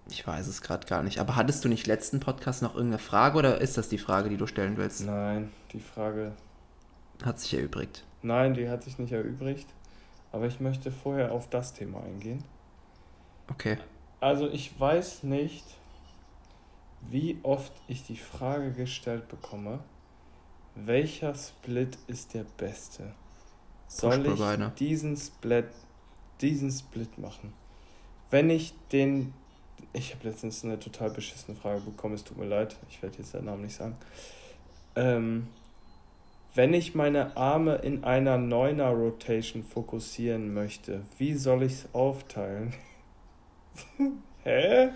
Ich 0.09 0.25
weiß 0.25 0.47
es 0.47 0.61
gerade 0.61 0.87
gar 0.87 1.03
nicht. 1.03 1.19
Aber 1.19 1.35
hattest 1.35 1.63
du 1.65 1.69
nicht 1.69 1.87
letzten 1.87 2.19
Podcast 2.19 2.61
noch 2.61 2.75
irgendeine 2.75 2.99
Frage 2.99 3.37
oder 3.37 3.59
ist 3.59 3.77
das 3.77 3.89
die 3.89 3.97
Frage, 3.97 4.29
die 4.29 4.37
du 4.37 4.47
stellen 4.47 4.77
willst? 4.77 5.05
Nein, 5.05 5.51
die 5.73 5.79
Frage. 5.79 6.33
Hat 7.23 7.39
sich 7.39 7.53
erübrigt. 7.53 8.03
Nein, 8.21 8.53
die 8.53 8.69
hat 8.69 8.83
sich 8.83 8.97
nicht 8.99 9.11
erübrigt. 9.11 9.67
Aber 10.31 10.45
ich 10.45 10.59
möchte 10.59 10.91
vorher 10.91 11.31
auf 11.31 11.49
das 11.49 11.73
Thema 11.73 12.03
eingehen. 12.03 12.43
Okay. 13.49 13.77
Also 14.19 14.49
ich 14.49 14.77
weiß 14.79 15.23
nicht, 15.23 15.65
wie 17.01 17.39
oft 17.43 17.71
ich 17.87 18.03
die 18.03 18.17
Frage 18.17 18.71
gestellt 18.71 19.27
bekomme, 19.29 19.79
welcher 20.75 21.33
Split 21.35 21.97
ist 22.07 22.33
der 22.33 22.45
beste? 22.57 23.13
Soll 23.87 24.25
ich 24.25 24.73
diesen 24.77 25.15
Split, 25.15 25.69
diesen 26.41 26.71
Split 26.71 27.17
machen? 27.17 27.53
Wenn 28.29 28.49
ich 28.49 28.73
den 28.91 29.33
ich 29.93 30.13
habe 30.13 30.27
letztens 30.27 30.63
eine 30.63 30.79
total 30.79 31.09
beschissene 31.09 31.57
Frage 31.57 31.81
bekommen, 31.81 32.15
es 32.15 32.23
tut 32.23 32.37
mir 32.37 32.45
leid, 32.45 32.75
ich 32.89 33.01
werde 33.01 33.17
jetzt 33.17 33.33
den 33.33 33.45
Namen 33.45 33.63
nicht 33.63 33.75
sagen. 33.75 33.95
Ähm, 34.95 35.47
wenn 36.55 36.73
ich 36.73 36.95
meine 36.95 37.37
Arme 37.37 37.75
in 37.75 38.03
einer 38.03 38.37
Neuner 38.37 38.89
Rotation 38.89 39.63
fokussieren 39.63 40.53
möchte, 40.53 41.01
wie 41.17 41.35
soll 41.35 41.63
ich 41.63 41.73
es 41.73 41.89
aufteilen? 41.93 42.73
Hä? 44.43 44.89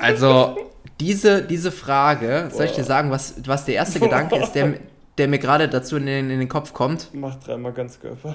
also, 0.00 0.56
diese, 0.98 1.42
diese 1.42 1.70
Frage, 1.70 2.48
Boah. 2.48 2.56
soll 2.56 2.66
ich 2.66 2.72
dir 2.72 2.84
sagen, 2.84 3.10
was, 3.10 3.46
was 3.46 3.64
der 3.66 3.74
erste 3.74 3.98
Boah. 3.98 4.06
Gedanke 4.06 4.36
ist, 4.36 4.52
der, 4.52 4.74
der 5.18 5.28
mir 5.28 5.38
gerade 5.38 5.68
dazu 5.68 5.96
in 5.96 6.06
den, 6.06 6.30
in 6.30 6.38
den 6.38 6.48
Kopf 6.48 6.72
kommt? 6.72 7.10
Mach 7.12 7.36
dreimal 7.36 7.72
ganz 7.72 8.00
Körper. 8.00 8.34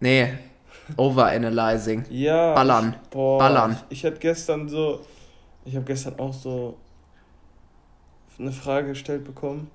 Nee, 0.00 0.32
Overanalyzing. 0.96 2.04
Ja. 2.10 2.54
Ballern. 2.54 2.96
Boah, 3.10 3.38
Ballern. 3.38 3.78
Ich, 3.90 3.98
ich 3.98 4.04
hatte 4.04 4.18
gestern 4.18 4.68
so, 4.68 5.04
ich 5.64 5.74
habe 5.76 5.84
gestern 5.84 6.18
auch 6.18 6.32
so 6.32 6.76
eine 8.38 8.52
Frage 8.52 8.88
gestellt 8.88 9.24
bekommen 9.24 9.70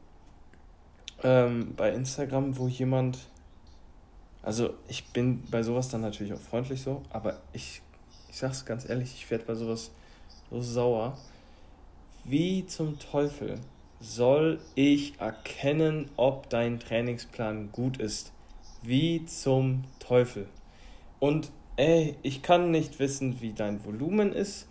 ähm, 1.24 1.74
bei 1.76 1.92
Instagram, 1.92 2.58
wo 2.58 2.68
jemand, 2.68 3.18
also 4.42 4.74
ich 4.88 5.06
bin 5.08 5.44
bei 5.50 5.64
sowas 5.64 5.90
dann 5.90 6.02
natürlich 6.02 6.34
auch 6.34 6.40
freundlich 6.40 6.82
so, 6.82 7.02
aber 7.10 7.40
ich, 7.54 7.82
ich 8.30 8.38
sag's 8.38 8.66
ganz 8.66 8.88
ehrlich, 8.88 9.14
ich 9.16 9.30
werde 9.32 9.46
bei 9.46 9.56
sowas 9.56 9.92
so 10.50 10.62
sauer. 10.62 11.18
Wie 12.26 12.66
zum 12.66 13.00
Teufel 13.00 13.60
soll 14.00 14.60
ich 14.76 15.20
erkennen, 15.20 16.10
ob 16.16 16.50
dein 16.50 16.80
Trainingsplan 16.80 17.72
gut 17.72 17.98
ist? 17.98 18.32
Wie 18.82 19.26
zum 19.26 19.84
Teufel? 20.00 20.48
Und 21.24 21.54
ey, 21.78 22.18
ich 22.22 22.42
kann 22.42 22.70
nicht 22.70 23.00
wissen, 23.00 23.40
wie 23.40 23.54
dein 23.54 23.86
Volumen 23.86 24.34
ist. 24.34 24.68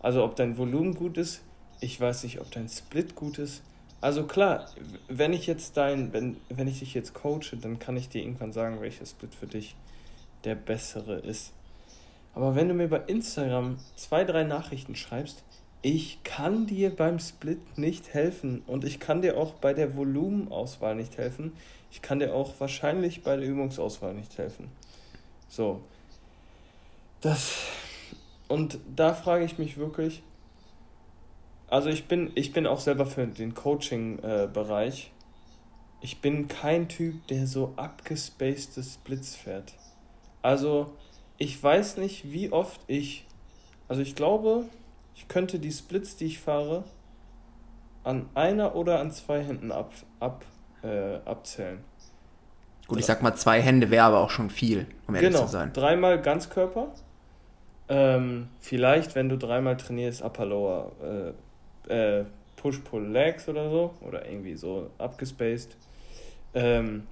Also 0.00 0.24
ob 0.24 0.34
dein 0.34 0.58
Volumen 0.58 0.94
gut 0.94 1.16
ist. 1.16 1.44
Ich 1.78 2.00
weiß 2.00 2.24
nicht, 2.24 2.40
ob 2.40 2.50
dein 2.50 2.68
Split 2.68 3.14
gut 3.14 3.38
ist. 3.38 3.62
Also 4.00 4.24
klar, 4.24 4.66
wenn 5.06 5.32
ich 5.32 5.46
jetzt 5.46 5.76
dein, 5.76 6.12
wenn, 6.12 6.38
wenn 6.48 6.66
ich 6.66 6.80
dich 6.80 6.94
jetzt 6.94 7.14
coache, 7.14 7.56
dann 7.56 7.78
kann 7.78 7.96
ich 7.96 8.08
dir 8.08 8.20
irgendwann 8.20 8.52
sagen, 8.52 8.80
welcher 8.80 9.06
Split 9.06 9.32
für 9.32 9.46
dich 9.46 9.76
der 10.42 10.56
bessere 10.56 11.20
ist. 11.20 11.52
Aber 12.34 12.56
wenn 12.56 12.66
du 12.66 12.74
mir 12.74 12.88
bei 12.88 13.02
Instagram 13.06 13.78
zwei, 13.94 14.24
drei 14.24 14.42
Nachrichten 14.42 14.96
schreibst, 14.96 15.44
ich 15.82 16.24
kann 16.24 16.66
dir 16.66 16.90
beim 16.90 17.20
Split 17.20 17.78
nicht 17.78 18.12
helfen 18.12 18.62
und 18.66 18.82
ich 18.82 18.98
kann 18.98 19.22
dir 19.22 19.36
auch 19.36 19.52
bei 19.52 19.72
der 19.72 19.94
Volumenauswahl 19.94 20.96
nicht 20.96 21.16
helfen. 21.16 21.52
Ich 21.92 22.02
kann 22.02 22.18
dir 22.18 22.34
auch 22.34 22.54
wahrscheinlich 22.58 23.22
bei 23.22 23.36
der 23.36 23.46
Übungsauswahl 23.46 24.14
nicht 24.14 24.36
helfen. 24.36 24.68
So. 25.48 25.82
Das. 27.22 27.54
Und 28.48 28.78
da 28.94 29.14
frage 29.14 29.44
ich 29.44 29.56
mich 29.56 29.78
wirklich. 29.78 30.22
Also 31.68 31.88
ich 31.88 32.06
bin, 32.06 32.30
ich 32.34 32.52
bin 32.52 32.66
auch 32.66 32.80
selber 32.80 33.06
für 33.06 33.26
den 33.26 33.54
Coaching-Bereich. 33.54 35.06
Äh, 35.06 36.04
ich 36.04 36.20
bin 36.20 36.48
kein 36.48 36.88
Typ, 36.88 37.26
der 37.28 37.46
so 37.46 37.72
abgespacede 37.76 38.84
Splits 38.84 39.36
fährt. 39.36 39.72
Also 40.42 40.92
ich 41.38 41.62
weiß 41.62 41.96
nicht, 41.96 42.30
wie 42.30 42.52
oft 42.52 42.80
ich. 42.88 43.26
Also 43.88 44.02
ich 44.02 44.14
glaube, 44.14 44.64
ich 45.14 45.28
könnte 45.28 45.58
die 45.58 45.72
Splits, 45.72 46.16
die 46.16 46.26
ich 46.26 46.40
fahre, 46.40 46.84
an 48.04 48.28
einer 48.34 48.74
oder 48.74 48.98
an 48.98 49.12
zwei 49.12 49.42
Händen 49.42 49.70
ab, 49.70 49.92
ab, 50.18 50.44
äh, 50.82 51.16
abzählen. 51.24 51.82
Gut, 52.88 52.98
ich 52.98 53.06
sag 53.06 53.22
mal, 53.22 53.34
zwei 53.34 53.62
Hände 53.62 53.90
wäre 53.90 54.04
aber 54.04 54.20
auch 54.20 54.30
schon 54.30 54.50
viel, 54.50 54.86
um 55.06 55.14
ehrlich 55.14 55.30
genau, 55.30 55.44
zu 55.44 55.52
sein. 55.52 55.72
Dreimal 55.72 56.20
Ganzkörper. 56.20 56.92
Ähm, 57.88 58.48
vielleicht, 58.60 59.14
wenn 59.14 59.28
du 59.28 59.36
dreimal 59.36 59.76
trainierst, 59.76 60.22
Upper 60.22 60.46
Lower, 60.46 60.92
äh, 61.88 62.20
äh, 62.20 62.24
Push-Pull-Legs 62.56 63.48
oder 63.48 63.70
so. 63.70 63.94
Oder 64.00 64.26
irgendwie 64.26 64.54
so 64.54 64.90
abgespaced. 64.98 65.76
Ähm, 66.54 67.06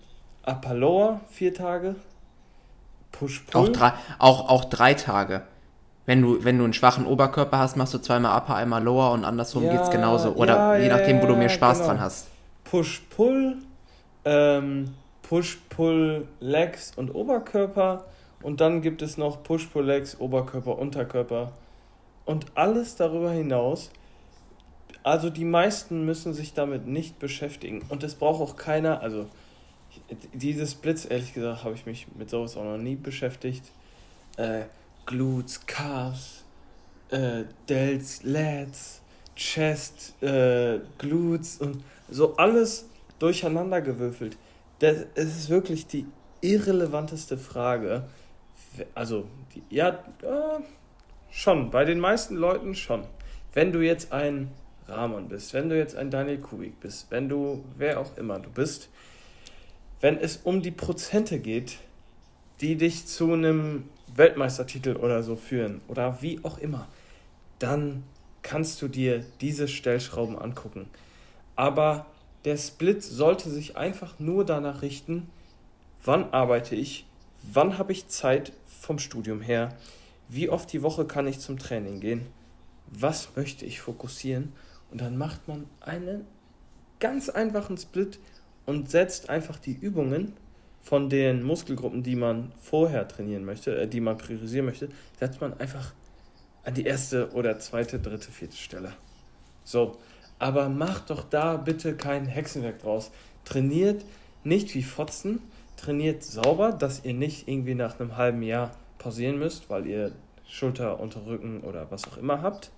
Upper 0.47 0.75
Lower, 0.75 1.21
vier 1.29 1.53
Tage. 1.53 1.97
Push-Pull. 3.13 3.61
Auch 3.61 3.69
drei, 3.69 3.93
auch, 4.19 4.49
auch 4.49 4.65
drei 4.67 4.95
Tage. 4.95 5.43
Wenn 6.07 6.23
du, 6.23 6.45
wenn 6.45 6.59
du 6.59 6.65
einen 6.65 6.73
schwachen 6.73 7.07
Oberkörper 7.07 7.59
hast, 7.59 7.77
machst 7.77 7.95
du 7.95 7.99
zweimal 7.99 8.37
Upper, 8.37 8.57
einmal 8.57 8.83
Lower 8.83 9.13
und 9.13 9.25
andersrum 9.25 9.65
ja, 9.65 9.77
geht's 9.77 9.91
genauso. 9.91 10.33
Oder 10.33 10.77
ja, 10.77 10.77
je 10.77 10.89
nachdem, 10.89 11.23
wo 11.23 11.27
du 11.27 11.37
mehr 11.37 11.49
Spaß 11.49 11.79
genau. 11.79 11.91
dran 11.91 12.01
hast. 12.01 12.29
Push-Pull, 12.65 13.59
ähm, 14.25 14.95
Push-Pull-Legs 15.23 16.93
und 16.97 17.15
Oberkörper. 17.15 18.05
Und 18.43 18.61
dann 18.61 18.83
gibt 18.83 19.03
es 19.03 19.17
noch 19.17 19.43
Push-Pull-Legs, 19.43 20.19
Oberkörper, 20.21 20.79
Unterkörper. 20.79 21.53
Und 22.25 22.47
alles 22.55 22.97
darüber 22.97 23.31
hinaus. 23.31 23.91
Also 25.03 25.31
die 25.31 25.45
meisten 25.45 26.05
müssen 26.05 26.35
sich 26.35 26.55
damit 26.55 26.87
nicht 26.87 27.19
beschäftigen. 27.19 27.83
Und 27.89 28.03
es 28.03 28.15
braucht 28.15 28.41
auch 28.41 28.57
keiner, 28.57 29.01
also 29.03 29.27
dieses 30.33 30.75
Blitz, 30.75 31.07
ehrlich 31.09 31.35
gesagt, 31.35 31.65
habe 31.65 31.75
ich 31.75 31.87
mich 31.87 32.07
mit 32.17 32.31
sowas 32.31 32.57
auch 32.57 32.65
noch 32.65 32.79
nie 32.79 32.97
beschäftigt. 32.97 33.65
Äh, 34.37 34.63
Glutes, 35.07 35.67
Calves, 35.67 36.45
äh, 37.11 37.45
Delts, 37.69 38.23
Lats, 38.23 39.03
Chest, 39.35 40.23
äh, 40.23 40.81
Glutes 40.99 41.59
und 41.59 41.83
so 42.09 42.37
alles 42.37 42.87
durcheinander 43.19 43.81
gewürfelt 43.81 44.37
das, 44.81 44.97
ist 45.15 45.49
wirklich 45.49 45.87
die 45.87 46.07
irrelevanteste 46.41 47.39
Frage. 47.39 48.05
Also, 48.95 49.27
ja, 49.69 49.89
äh, 50.23 50.63
schon, 51.31 51.71
bei 51.71 51.85
den 51.85 52.01
meisten 52.01 52.37
Leuten 52.37 52.75
schon. 52.75 53.05
Wenn 53.53 53.73
du 53.73 53.81
jetzt 53.81 54.13
ein 54.13 54.51
Rahman 54.87 55.29
bist, 55.29 55.55
wenn 55.55 55.69
du 55.69 55.77
jetzt 55.77 55.97
ein 55.97 56.11
Daniel 56.11 56.39
Kubik 56.39 56.81
bist, 56.81 57.11
wenn 57.11 57.29
du 57.29 57.65
wer 57.77 58.01
auch 58.01 58.17
immer 58.17 58.39
du 58.39 58.51
bist, 58.51 58.89
wenn 60.01 60.17
es 60.19 60.39
um 60.39 60.63
die 60.63 60.71
Prozente 60.71 61.39
geht, 61.39 61.79
die 62.61 62.77
dich 62.77 63.07
zu 63.07 63.33
einem 63.33 63.89
Weltmeistertitel 64.15 64.97
oder 64.97 65.23
so 65.23 65.37
führen 65.37 65.81
oder 65.89 66.23
wie 66.23 66.41
auch 66.43 66.59
immer, 66.59 66.89
dann 67.59 68.03
kannst 68.43 68.81
du 68.83 68.89
dir 68.89 69.25
diese 69.41 69.69
Stellschrauben 69.69 70.39
angucken. 70.39 70.87
Aber 71.57 72.07
der 72.45 72.57
Split 72.57 73.03
sollte 73.03 73.51
sich 73.51 73.77
einfach 73.77 74.19
nur 74.19 74.45
danach 74.45 74.83
richten, 74.83 75.29
wann 76.05 76.33
arbeite 76.33 76.75
ich, 76.75 77.07
wann 77.43 77.79
habe 77.79 77.93
ich 77.93 78.09
Zeit 78.09 78.53
vom 78.67 78.99
Studium 78.99 79.41
her, 79.41 79.77
wie 80.29 80.49
oft 80.49 80.73
die 80.73 80.83
Woche 80.83 81.05
kann 81.05 81.27
ich 81.27 81.41
zum 81.41 81.59
Training 81.59 82.01
gehen, 82.01 82.27
was 82.87 83.37
möchte 83.37 83.65
ich 83.65 83.81
fokussieren 83.81 84.53
und 84.91 85.01
dann 85.01 85.17
macht 85.17 85.49
man 85.49 85.67
einen 85.81 86.27
ganz 86.99 87.29
einfachen 87.29 87.77
Split 87.77 88.19
und 88.67 88.91
setzt 88.91 89.31
einfach 89.31 89.59
die 89.59 89.73
Übungen 89.73 90.35
von 90.81 91.09
den 91.09 91.43
Muskelgruppen, 91.43 92.03
die 92.03 92.17
man 92.17 92.53
vorher 92.61 93.07
trainieren 93.07 93.45
möchte, 93.45 93.77
äh, 93.77 93.89
die 93.89 94.01
man 94.01 94.19
priorisieren 94.19 94.67
möchte, 94.67 94.89
setzt 95.19 95.41
man 95.41 95.59
einfach 95.59 95.93
an 96.65 96.75
die 96.75 96.85
erste 96.85 97.33
oder 97.33 97.59
zweite, 97.59 97.99
dritte, 97.99 98.31
vierte 98.31 98.57
Stelle. 98.57 98.93
So, 99.65 99.99
aber 100.39 100.69
macht 100.69 101.11
doch 101.11 101.25
da 101.25 101.57
bitte 101.57 101.97
kein 101.97 102.27
Hexenwerk 102.27 102.81
draus. 102.81 103.11
Trainiert 103.45 104.05
nicht 104.43 104.75
wie 104.75 104.83
Fotzen, 104.83 105.41
trainiert 105.81 106.23
sauber, 106.23 106.73
dass 106.73 107.05
ihr 107.05 107.15
nicht 107.15 107.49
irgendwie 107.49 107.75
nach 107.75 107.99
einem 107.99 108.17
halben 108.17 108.43
Jahr 108.43 108.71
pausieren 108.99 109.39
müsst, 109.39 109.71
weil 109.71 109.87
ihr 109.87 110.13
Schulter, 110.47 111.01
Unterrücken 111.01 111.61
oder 111.63 111.91
was 111.91 112.07
auch 112.07 112.17
immer 112.17 112.43
habt, 112.43 112.71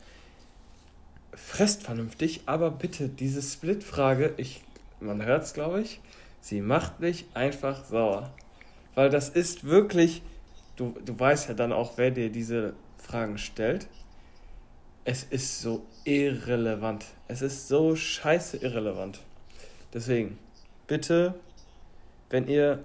fresst 1.35 1.83
vernünftig, 1.83 2.43
aber 2.47 2.71
bitte, 2.71 3.09
diese 3.09 3.43
Split-Frage, 3.43 4.35
ich, 4.37 4.63
man 5.01 5.25
hört 5.25 5.45
es, 5.45 5.55
glaube 5.55 5.81
ich, 5.81 6.01
sie 6.41 6.61
macht 6.61 7.01
mich 7.01 7.27
einfach 7.35 7.85
sauer. 7.85 8.31
Weil 8.95 9.09
das 9.09 9.31
ist 9.31 9.65
wirklich, 9.65 10.23
du, 10.77 10.95
du 11.05 11.19
weißt 11.19 11.49
ja 11.49 11.55
dann 11.55 11.73
auch, 11.73 11.97
wer 11.97 12.11
dir 12.11 12.31
diese 12.31 12.75
Fragen 12.99 13.39
stellt. 13.39 13.89
Es 15.05 15.25
ist 15.25 15.61
so 15.61 15.85
irrelevant. 16.05 17.07
Es 17.27 17.43
ist 17.43 17.69
so 17.69 17.97
scheiße 17.97 18.59
irrelevant. 18.59 19.21
Deswegen, 19.93 20.39
bitte, 20.87 21.35
wenn 22.33 22.49
ihr 22.49 22.83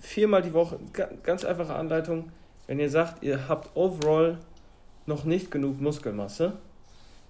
viermal 0.00 0.40
die 0.40 0.54
Woche, 0.54 0.78
ganz 1.22 1.44
einfache 1.44 1.74
Anleitung, 1.74 2.32
wenn 2.66 2.80
ihr 2.80 2.88
sagt, 2.88 3.22
ihr 3.22 3.46
habt 3.46 3.76
overall 3.76 4.38
noch 5.04 5.24
nicht 5.24 5.50
genug 5.50 5.80
Muskelmasse, 5.80 6.54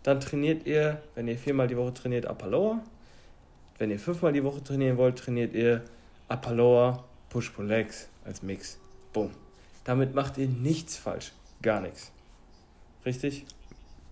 dann 0.05 0.21
trainiert 0.21 0.65
ihr, 0.65 1.03
wenn 1.17 1.27
ihr 1.27 1.37
viermal 1.37 1.67
die 1.67 1.77
Woche 1.77 1.93
trainiert, 1.93 2.25
Upper 2.31 2.47
Lower. 2.47 2.79
Wenn 3.79 3.91
ihr 3.91 3.99
fünfmal 3.99 4.33
die 4.33 4.45
Woche 4.45 4.63
trainieren 4.63 4.97
wollt, 4.97 5.19
trainiert 5.19 5.55
ihr 5.55 5.83
Upper 6.29 6.55
Lower, 6.55 7.05
Push 7.31 7.51
Pull 7.51 7.67
Legs 7.67 8.09
als 8.25 8.43
Mix. 8.43 8.79
Boom. 9.13 9.33
Damit 9.83 10.15
macht 10.15 10.39
ihr 10.39 10.47
nichts 10.47 10.97
falsch. 10.97 11.33
Gar 11.63 11.81
nichts. 11.81 12.13
Richtig? 13.05 13.45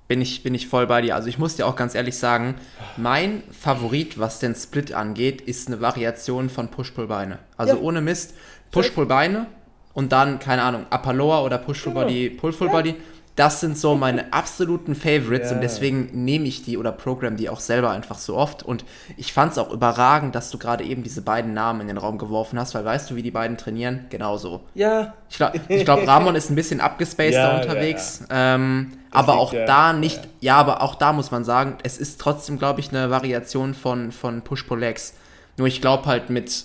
Bin 0.07 0.21
ich, 0.21 0.43
bin 0.43 0.55
ich 0.55 0.69
voll 0.69 0.87
bei 0.87 1.01
dir. 1.01 1.15
Also 1.15 1.29
ich 1.29 1.39
muss 1.39 1.57
dir 1.57 1.67
auch 1.67 1.77
ganz 1.77 1.95
ehrlich 1.95 2.19
sagen, 2.19 2.57
mein 2.97 3.43
Favorit, 3.51 4.19
was 4.19 4.39
den 4.39 4.55
Split 4.55 4.93
angeht, 4.93 5.41
ist 5.41 5.69
eine 5.69 5.81
Variation 5.81 6.51
von 6.51 6.69
Push-Pull-Beine. 6.69 7.39
Also 7.57 7.77
ja. 7.77 7.81
ohne 7.81 8.03
Mist, 8.03 8.35
Push-Pull-Beine 8.71 9.47
und 9.95 10.13
dann, 10.13 10.39
keine 10.41 10.63
Ahnung, 10.63 10.87
Upper 10.91 11.15
Lower 11.15 11.45
oder 11.45 11.57
Push-Full-Body, 11.57 12.29
genau. 12.29 12.41
Pull-Full-Body. 12.41 12.91
Ja. 12.91 12.97
Das 13.37 13.61
sind 13.61 13.77
so 13.77 13.95
meine 13.95 14.33
absoluten 14.33 14.95
Favorites 14.95 15.49
yeah. 15.49 15.57
und 15.57 15.61
deswegen 15.61 16.25
nehme 16.25 16.47
ich 16.47 16.63
die 16.63 16.79
oder 16.79 16.93
program 16.93 17.37
die 17.37 17.49
auch 17.49 17.61
selber 17.61 17.91
einfach 17.91 18.19
so 18.19 18.37
oft. 18.37 18.63
Und 18.63 18.85
ich 19.17 19.33
fand 19.33 19.53
es 19.53 19.59
auch 19.59 19.73
überragend, 19.73 20.35
dass 20.35 20.51
du 20.51 20.59
gerade 20.59 20.85
eben 20.85 21.03
diese 21.03 21.23
beiden 21.23 21.53
Namen 21.53 21.83
in 21.83 21.89
den 21.89 21.99
Raum 21.99 22.19
geworfen 22.19 22.59
hast, 22.59 22.75
weil 22.75 22.85
weißt 22.85 23.11
du, 23.11 23.17
wie 23.17 23.23
die 23.23 23.31
beiden 23.31 23.57
trainieren? 23.57 24.07
Genauso. 24.11 24.61
Ja. 24.75 25.15
Ich 25.29 25.37
glaube, 25.37 25.59
glaub, 25.85 26.07
Ramon 26.07 26.37
ist 26.37 26.51
ein 26.51 26.55
bisschen 26.55 26.81
abgespaced 26.81 27.35
ja, 27.35 27.61
unterwegs. 27.61 28.23
Ja, 28.29 28.37
ja. 28.37 28.55
Ähm, 28.55 28.93
aber 29.11 29.39
auch 29.39 29.53
da 29.53 29.93
nicht, 29.93 30.21
ja. 30.41 30.57
aber 30.57 30.83
auch 30.83 30.97
da 30.97 31.13
muss 31.13 31.31
man 31.31 31.45
sagen, 31.45 31.79
es 31.83 31.99
ist 31.99 32.21
trotzdem, 32.21 32.59
glaube 32.59 32.81
ich, 32.81 32.91
eine 32.91 33.11
Variation 33.11 33.75
von, 33.75 34.11
von 34.11 34.43
Push-Pull-Legs. 34.43 35.15
Nur 35.57 35.69
ich 35.69 35.81
glaube 35.81 36.07
halt 36.07 36.31
mit 36.31 36.65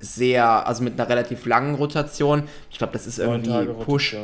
sehr, 0.00 0.66
also 0.66 0.82
mit 0.82 0.98
einer 0.98 1.08
relativ 1.08 1.46
langen 1.46 1.74
Rotation. 1.74 2.44
Ich 2.70 2.78
glaube, 2.78 2.92
das 2.92 3.06
ist 3.06 3.18
irgendwie 3.18 3.66
Push. 3.84 4.16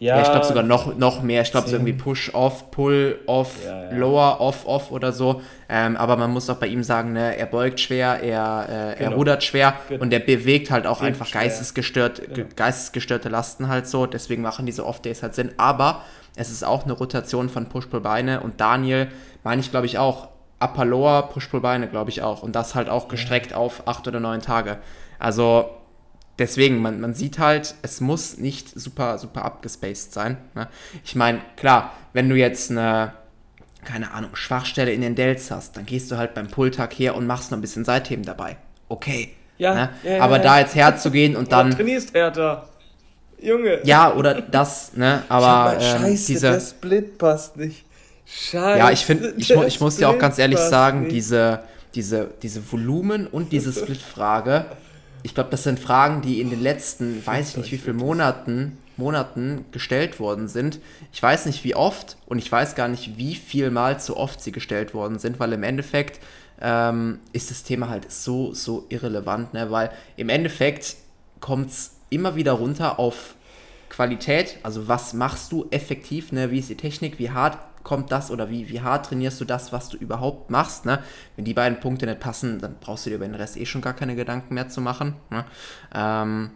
Ja, 0.00 0.16
ja 0.16 0.22
ich 0.22 0.30
glaube 0.30 0.46
sogar 0.46 0.62
noch, 0.62 0.96
noch 0.96 1.22
mehr. 1.22 1.42
Ich 1.42 1.50
glaube, 1.50 1.68
so 1.68 1.76
irgendwie 1.76 1.92
Push-Off, 1.92 2.70
Pull-Off, 2.70 3.66
ja, 3.66 3.84
ja. 3.84 3.96
Lower, 3.96 4.40
Off-Off 4.40 4.90
oder 4.90 5.12
so. 5.12 5.42
Ähm, 5.68 5.96
aber 5.96 6.16
man 6.16 6.30
muss 6.30 6.48
auch 6.48 6.56
bei 6.56 6.68
ihm 6.68 6.82
sagen, 6.82 7.12
ne, 7.12 7.36
er 7.36 7.44
beugt 7.44 7.78
schwer, 7.80 8.20
er, 8.22 8.94
äh, 8.94 8.96
genau. 8.96 9.10
er 9.10 9.16
rudert 9.16 9.44
schwer 9.44 9.74
genau. 9.88 10.02
und 10.02 10.12
er 10.12 10.20
bewegt 10.20 10.70
halt 10.70 10.86
auch 10.86 11.02
einfach 11.02 11.30
geistesgestört, 11.30 12.34
genau. 12.34 12.48
geistesgestörte 12.56 13.28
Lasten 13.28 13.68
halt 13.68 13.86
so. 13.86 14.06
Deswegen 14.06 14.40
machen 14.40 14.64
diese 14.64 14.86
Off-Days 14.86 15.22
halt 15.22 15.34
Sinn. 15.34 15.52
Aber 15.58 16.00
es 16.34 16.50
ist 16.50 16.64
auch 16.64 16.84
eine 16.84 16.94
Rotation 16.94 17.50
von 17.50 17.66
Push-Pull-Beine 17.66 18.40
und 18.40 18.58
Daniel, 18.58 19.08
meine 19.44 19.60
ich 19.60 19.70
glaube 19.70 19.84
ich 19.84 19.98
auch, 19.98 20.28
Upper 20.60 20.86
Lower, 20.86 21.28
Push-Pull-Beine 21.28 21.88
glaube 21.88 22.08
ich 22.08 22.22
auch. 22.22 22.42
Und 22.42 22.56
das 22.56 22.74
halt 22.74 22.88
auch 22.88 23.08
gestreckt 23.08 23.52
auf 23.52 23.86
acht 23.86 24.08
oder 24.08 24.18
neun 24.18 24.40
Tage. 24.40 24.78
Also 25.18 25.68
deswegen, 26.40 26.78
man, 26.78 27.00
man 27.00 27.14
sieht 27.14 27.38
halt, 27.38 27.74
es 27.82 28.00
muss 28.00 28.38
nicht 28.38 28.68
super, 28.68 29.18
super 29.18 29.44
abgespaced 29.44 30.12
sein. 30.12 30.38
Ne? 30.54 30.68
Ich 31.04 31.14
meine, 31.14 31.40
klar, 31.56 31.92
wenn 32.12 32.28
du 32.28 32.34
jetzt 32.34 32.70
eine, 32.70 33.12
keine 33.84 34.12
Ahnung, 34.12 34.34
Schwachstelle 34.34 34.92
in 34.92 35.02
den 35.02 35.14
Delts 35.14 35.50
hast, 35.50 35.76
dann 35.76 35.86
gehst 35.86 36.10
du 36.10 36.16
halt 36.16 36.34
beim 36.34 36.48
Pulltag 36.48 36.92
her 36.94 37.14
und 37.14 37.26
machst 37.26 37.50
noch 37.50 37.58
ein 37.58 37.60
bisschen 37.60 37.84
Seitheben 37.84 38.24
dabei. 38.24 38.56
Okay. 38.88 39.34
Ja, 39.58 39.74
ne? 39.74 39.90
ja, 40.02 40.22
Aber 40.22 40.38
ja, 40.38 40.42
da 40.42 40.58
jetzt 40.60 40.74
herzugehen 40.74 41.36
und 41.36 41.52
dann. 41.52 41.70
Du 41.70 41.76
trainierst 41.76 42.14
härter. 42.14 42.66
Junge. 43.38 43.80
Ja, 43.84 44.14
oder 44.14 44.40
das, 44.40 44.96
ne? 44.96 45.22
Aber 45.28 45.74
ähm, 45.74 45.80
Scheiße, 45.80 46.26
diese, 46.26 46.50
der 46.50 46.60
Split 46.60 47.18
passt 47.18 47.56
nicht. 47.56 47.84
Scheiße. 48.26 48.78
Ja, 48.78 48.90
ich 48.90 49.04
finde, 49.04 49.34
ich, 49.36 49.50
ich 49.50 49.80
muss 49.80 49.96
dir 49.96 50.08
auch 50.08 50.18
ganz 50.18 50.38
ehrlich 50.38 50.58
sagen, 50.58 51.08
diese, 51.08 51.60
diese, 51.94 52.28
diese 52.42 52.60
Volumen 52.70 53.26
und 53.26 53.52
diese 53.52 53.72
Split-Frage 53.72 54.66
ich 55.22 55.34
glaube, 55.34 55.50
das 55.50 55.62
sind 55.62 55.78
Fragen, 55.78 56.22
die 56.22 56.40
in 56.40 56.50
den 56.50 56.62
letzten, 56.62 57.24
weiß 57.24 57.50
ich 57.50 57.56
nicht 57.56 57.72
wie 57.72 57.78
viele 57.78 57.94
Monaten, 57.94 58.78
Monaten 58.96 59.64
gestellt 59.72 60.20
worden 60.20 60.46
sind. 60.46 60.78
Ich 61.12 61.22
weiß 61.22 61.46
nicht 61.46 61.64
wie 61.64 61.74
oft 61.74 62.16
und 62.26 62.38
ich 62.38 62.50
weiß 62.50 62.74
gar 62.74 62.88
nicht, 62.88 63.16
wie 63.16 63.34
viel 63.34 63.70
mal 63.70 63.98
zu 63.98 64.16
oft 64.16 64.40
sie 64.40 64.52
gestellt 64.52 64.94
worden 64.94 65.18
sind, 65.18 65.40
weil 65.40 65.52
im 65.52 65.62
Endeffekt 65.62 66.20
ähm, 66.60 67.18
ist 67.32 67.50
das 67.50 67.64
Thema 67.64 67.88
halt 67.88 68.12
so, 68.12 68.52
so 68.54 68.86
irrelevant, 68.90 69.54
ne? 69.54 69.70
weil 69.70 69.90
im 70.16 70.28
Endeffekt 70.28 70.96
kommt 71.40 71.70
es 71.70 71.96
immer 72.10 72.36
wieder 72.36 72.52
runter 72.52 72.98
auf 72.98 73.34
Qualität, 73.88 74.58
also 74.62 74.86
was 74.86 75.14
machst 75.14 75.50
du 75.50 75.66
effektiv, 75.70 76.32
ne? 76.32 76.50
wie 76.50 76.58
ist 76.58 76.68
die 76.68 76.76
Technik, 76.76 77.18
wie 77.18 77.30
hart 77.30 77.58
kommt 77.82 78.12
das 78.12 78.30
oder 78.30 78.50
wie, 78.50 78.68
wie 78.68 78.80
hart 78.80 79.06
trainierst 79.06 79.40
du 79.40 79.44
das, 79.44 79.72
was 79.72 79.88
du 79.88 79.96
überhaupt 79.96 80.50
machst. 80.50 80.84
Ne? 80.84 81.02
Wenn 81.36 81.44
die 81.44 81.54
beiden 81.54 81.80
Punkte 81.80 82.06
nicht 82.06 82.20
passen, 82.20 82.58
dann 82.58 82.76
brauchst 82.80 83.06
du 83.06 83.10
dir 83.10 83.16
über 83.16 83.26
den 83.26 83.34
Rest 83.34 83.56
eh 83.56 83.66
schon 83.66 83.80
gar 83.80 83.94
keine 83.94 84.14
Gedanken 84.16 84.54
mehr 84.54 84.68
zu 84.68 84.80
machen. 84.80 85.16
Ne? 85.30 85.44
Ähm, 85.94 86.50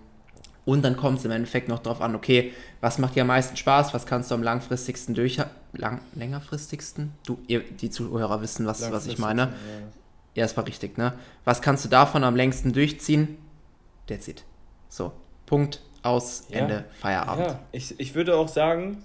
und 0.65 0.83
dann 0.83 0.97
kommt 0.97 1.19
es 1.19 1.25
im 1.25 1.31
Endeffekt 1.31 1.69
noch 1.69 1.79
darauf 1.81 2.01
an, 2.01 2.15
okay, 2.15 2.53
was 2.81 2.99
macht 2.99 3.17
dir 3.17 3.23
am 3.23 3.27
meisten 3.27 3.57
Spaß, 3.57 3.93
was 3.93 4.07
kannst 4.07 4.31
du 4.31 4.35
am 4.35 4.43
langfristigsten 4.43 5.15
durch... 5.15 5.41
Lang, 5.73 6.01
längerfristigsten? 6.15 7.13
Du, 7.27 7.39
ihr, 7.49 7.61
die 7.61 7.91
Zuhörer 7.91 8.41
wissen, 8.41 8.65
was, 8.65 8.91
was 8.93 9.07
ich 9.07 9.19
meine. 9.19 9.43
Ja. 9.43 9.49
ja, 10.37 10.45
es 10.45 10.57
war 10.57 10.67
richtig, 10.67 10.97
ne? 10.97 11.15
Was 11.45 11.61
kannst 11.63 11.85
du 11.85 11.89
davon 11.89 12.23
am 12.25 12.37
längsten 12.37 12.73
durchziehen? 12.73 13.37
That's 14.07 14.29
it. 14.29 14.45
So, 14.89 15.13
Punkt, 15.47 15.83
aus, 16.03 16.45
ja. 16.49 16.61
Ende, 16.61 16.85
Feierabend. 17.01 17.47
Ja, 17.47 17.61
ich, 17.73 17.99
ich 17.99 18.15
würde 18.15 18.37
auch 18.37 18.49
sagen, 18.49 19.03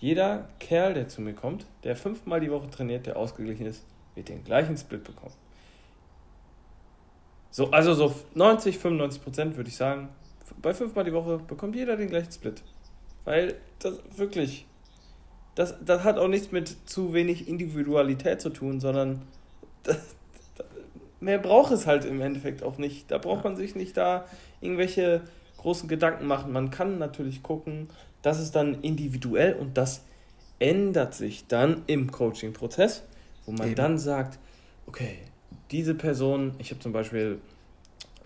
jeder 0.00 0.48
Kerl, 0.60 0.94
der 0.94 1.08
zu 1.08 1.20
mir 1.20 1.34
kommt, 1.34 1.66
der 1.84 1.96
fünfmal 1.96 2.40
die 2.40 2.50
Woche 2.50 2.70
trainiert, 2.70 3.06
der 3.06 3.16
ausgeglichen 3.16 3.66
ist, 3.66 3.84
wird 4.14 4.28
den 4.28 4.44
gleichen 4.44 4.76
Split 4.76 5.04
bekommen. 5.04 5.34
So, 7.50 7.70
also 7.70 7.94
so 7.94 8.14
90, 8.34 8.78
95 8.78 9.22
Prozent 9.22 9.56
würde 9.56 9.68
ich 9.68 9.76
sagen, 9.76 10.10
bei 10.62 10.74
fünfmal 10.74 11.04
die 11.04 11.12
Woche 11.12 11.38
bekommt 11.38 11.74
jeder 11.74 11.96
den 11.96 12.08
gleichen 12.08 12.30
Split. 12.30 12.62
Weil 13.24 13.56
das 13.80 13.98
wirklich, 14.16 14.66
das, 15.54 15.74
das 15.84 16.04
hat 16.04 16.18
auch 16.18 16.28
nichts 16.28 16.52
mit 16.52 16.88
zu 16.88 17.12
wenig 17.12 17.48
Individualität 17.48 18.40
zu 18.40 18.50
tun, 18.50 18.80
sondern 18.80 19.22
das, 19.82 19.98
mehr 21.20 21.38
braucht 21.38 21.72
es 21.72 21.86
halt 21.86 22.04
im 22.04 22.20
Endeffekt 22.20 22.62
auch 22.62 22.78
nicht. 22.78 23.10
Da 23.10 23.18
braucht 23.18 23.44
man 23.44 23.56
sich 23.56 23.74
nicht 23.74 23.96
da 23.96 24.26
irgendwelche 24.60 25.22
großen 25.56 25.88
Gedanken 25.88 26.26
machen. 26.26 26.52
Man 26.52 26.70
kann 26.70 26.98
natürlich 26.98 27.42
gucken, 27.42 27.88
das 28.22 28.40
ist 28.40 28.54
dann 28.54 28.82
individuell 28.82 29.54
und 29.54 29.76
das 29.76 30.04
ändert 30.58 31.14
sich 31.14 31.46
dann 31.46 31.82
im 31.86 32.10
Coaching-Prozess, 32.10 33.04
wo 33.46 33.52
man 33.52 33.68
Eben. 33.68 33.76
dann 33.76 33.98
sagt, 33.98 34.38
okay, 34.86 35.18
diese 35.70 35.94
Person, 35.94 36.54
ich 36.58 36.70
habe 36.70 36.80
zum 36.80 36.92
Beispiel 36.92 37.40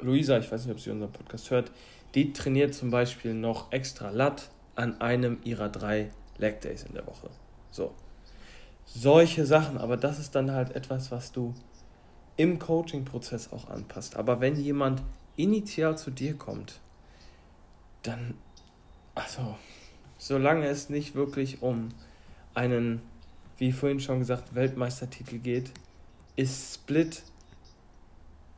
Luisa, 0.00 0.38
ich 0.38 0.50
weiß 0.50 0.64
nicht, 0.64 0.74
ob 0.74 0.80
sie 0.80 0.90
unseren 0.90 1.12
Podcast 1.12 1.50
hört, 1.50 1.70
die 2.14 2.32
trainiert 2.32 2.74
zum 2.74 2.90
Beispiel 2.90 3.34
noch 3.34 3.72
extra 3.72 4.10
Lat 4.10 4.50
an 4.74 5.00
einem 5.00 5.38
ihrer 5.44 5.68
drei 5.68 6.10
Leg 6.38 6.60
Days 6.60 6.82
in 6.84 6.94
der 6.94 7.06
Woche. 7.06 7.30
So. 7.70 7.94
Solche 8.84 9.46
Sachen, 9.46 9.78
aber 9.78 9.96
das 9.96 10.18
ist 10.18 10.34
dann 10.34 10.52
halt 10.52 10.74
etwas, 10.74 11.10
was 11.10 11.32
du 11.32 11.54
im 12.36 12.58
Coaching-Prozess 12.58 13.52
auch 13.52 13.68
anpasst. 13.68 14.16
Aber 14.16 14.40
wenn 14.40 14.56
jemand 14.56 15.02
initial 15.36 15.96
zu 15.96 16.10
dir 16.10 16.36
kommt, 16.36 16.80
dann, 18.02 18.34
also, 19.14 19.56
solange 20.22 20.68
es 20.68 20.88
nicht 20.88 21.16
wirklich 21.16 21.62
um 21.62 21.88
einen, 22.54 23.02
wie 23.58 23.72
vorhin 23.72 23.98
schon 23.98 24.20
gesagt, 24.20 24.54
Weltmeistertitel 24.54 25.38
geht, 25.38 25.72
ist 26.36 26.74
Split 26.74 27.24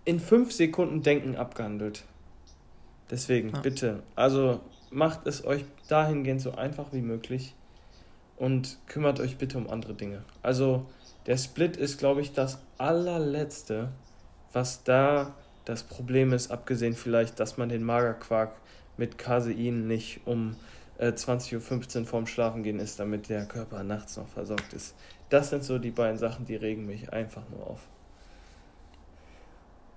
in 0.04 0.20
fünf 0.20 0.52
Sekunden 0.52 1.02
Denken 1.02 1.36
abgehandelt. 1.36 2.04
Deswegen, 3.10 3.48
ja. 3.48 3.60
bitte, 3.60 4.02
also 4.14 4.60
macht 4.90 5.26
es 5.26 5.46
euch 5.46 5.64
dahingehend 5.88 6.42
so 6.42 6.52
einfach 6.52 6.92
wie 6.92 7.00
möglich 7.00 7.54
und 8.36 8.76
kümmert 8.86 9.18
euch 9.18 9.38
bitte 9.38 9.56
um 9.56 9.70
andere 9.70 9.94
Dinge. 9.94 10.22
Also 10.42 10.84
der 11.24 11.38
Split 11.38 11.78
ist, 11.78 11.98
glaube 11.98 12.20
ich, 12.20 12.32
das 12.32 12.58
allerletzte, 12.76 13.88
was 14.52 14.84
da 14.84 15.34
das 15.64 15.82
Problem 15.82 16.34
ist, 16.34 16.50
abgesehen 16.50 16.92
vielleicht, 16.92 17.40
dass 17.40 17.56
man 17.56 17.70
den 17.70 17.84
Magerquark 17.84 18.52
mit 18.98 19.16
Casein 19.16 19.86
nicht 19.86 20.20
um 20.26 20.56
äh, 20.98 21.08
20.15 21.08 22.00
Uhr 22.00 22.06
vorm 22.06 22.26
Schlafengehen 22.26 22.78
ist, 22.78 22.98
damit 23.00 23.28
der 23.28 23.46
Körper 23.46 23.82
nachts 23.82 24.16
noch 24.16 24.28
versorgt 24.28 24.72
ist. 24.72 24.94
Das 25.28 25.50
sind 25.50 25.64
so 25.64 25.78
die 25.78 25.90
beiden 25.90 26.18
Sachen, 26.18 26.44
die 26.44 26.56
regen 26.56 26.86
mich 26.86 27.12
einfach 27.12 27.42
nur 27.50 27.66
auf. 27.66 27.80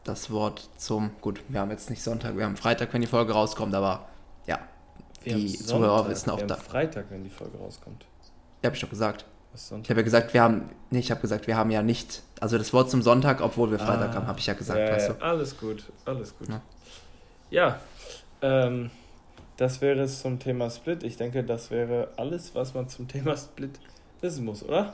Das 0.04 0.32
Wort 0.32 0.70
zum, 0.78 1.12
gut, 1.22 1.42
wir 1.50 1.60
haben 1.60 1.72
jetzt 1.72 1.90
nicht 1.90 2.02
Sonntag, 2.02 2.38
wir 2.38 2.46
haben 2.46 2.56
Freitag, 2.56 2.94
wenn 2.94 3.02
die 3.02 3.08
Folge 3.08 3.34
rauskommt, 3.34 3.76
aber 3.76 4.08
ja. 4.46 4.58
die 5.26 5.48
Zuhörer 5.48 6.08
wissen 6.10 6.30
auch 6.30 6.42
da. 6.42 6.56
Freitag, 6.56 7.08
wenn 7.10 7.24
die 7.24 7.30
Folge 7.30 7.58
rauskommt. 7.58 8.06
Ja, 8.62 8.68
habe 8.68 8.76
ich 8.76 8.82
doch 8.82 8.90
gesagt. 8.90 9.26
Ich 9.54 9.90
habe 9.90 10.00
ja 10.00 10.04
gesagt, 10.04 10.34
wir 10.34 10.42
haben, 10.42 10.70
nee, 10.92 11.00
ich 11.00 11.10
habe 11.10 11.20
gesagt, 11.20 11.48
wir 11.48 11.58
haben 11.58 11.72
ja 11.72 11.82
nicht, 11.82 12.22
also 12.40 12.58
das 12.58 12.74
Wort 12.74 12.92
zum 12.92 13.02
Sonntag, 13.02 13.42
obwohl 13.42 13.72
wir 13.72 13.80
Freitag 13.80 14.12
ah, 14.12 14.14
haben, 14.16 14.28
habe 14.28 14.40
ich 14.40 14.46
ja 14.46 14.54
gesagt. 14.54 14.80
Ja, 14.80 14.92
weißt 14.92 15.10
du? 15.10 15.14
Alles 15.22 15.58
gut, 15.58 15.84
alles 16.06 16.38
gut. 16.38 16.48
Ja, 16.48 16.62
ja 17.50 17.80
ähm, 18.42 18.92
das 19.58 19.82
wäre 19.82 20.02
es 20.02 20.22
zum 20.22 20.40
Thema 20.40 20.70
Split. 20.70 21.04
Ich 21.04 21.18
denke, 21.18 21.44
das 21.44 21.72
wäre 21.72 22.10
alles, 22.16 22.54
was 22.56 22.74
man 22.74 22.88
zum 22.88 23.08
Thema 23.08 23.36
Split 23.36 23.80
wissen 24.22 24.46
muss, 24.46 24.64
oder? 24.64 24.94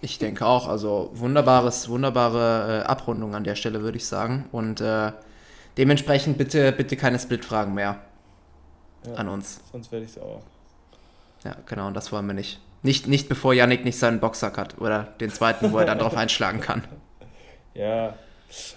Ich 0.00 0.18
denke 0.18 0.44
auch. 0.46 0.68
Also 0.68 1.10
wunderbares, 1.14 1.88
wunderbare 1.88 2.82
äh, 2.82 2.86
Abrundung 2.86 3.34
an 3.34 3.44
der 3.44 3.54
Stelle, 3.54 3.82
würde 3.82 3.98
ich 3.98 4.06
sagen. 4.06 4.46
Und 4.52 4.80
äh, 4.80 5.12
dementsprechend 5.76 6.38
bitte, 6.38 6.72
bitte 6.72 6.96
keine 6.96 7.18
Split-Fragen 7.18 7.74
mehr 7.74 8.00
ja, 9.06 9.14
an 9.14 9.28
uns. 9.28 9.60
Sonst 9.70 9.92
werde 9.92 10.04
ich 10.04 10.12
es 10.12 10.18
auch. 10.18 10.42
Ja, 11.44 11.56
genau, 11.66 11.86
und 11.86 11.94
das 11.94 12.10
wollen 12.12 12.26
wir 12.26 12.34
nicht. 12.34 12.60
Nicht, 12.82 13.06
nicht 13.06 13.28
bevor 13.28 13.54
Yannick 13.54 13.84
nicht 13.84 13.98
seinen 13.98 14.20
Boxsack 14.20 14.56
hat 14.56 14.80
oder 14.80 15.04
den 15.20 15.30
zweiten, 15.30 15.72
wo 15.72 15.78
er 15.78 15.84
dann 15.84 15.98
drauf 15.98 16.16
einschlagen 16.16 16.60
kann. 16.60 16.84
Ja, 17.74 18.14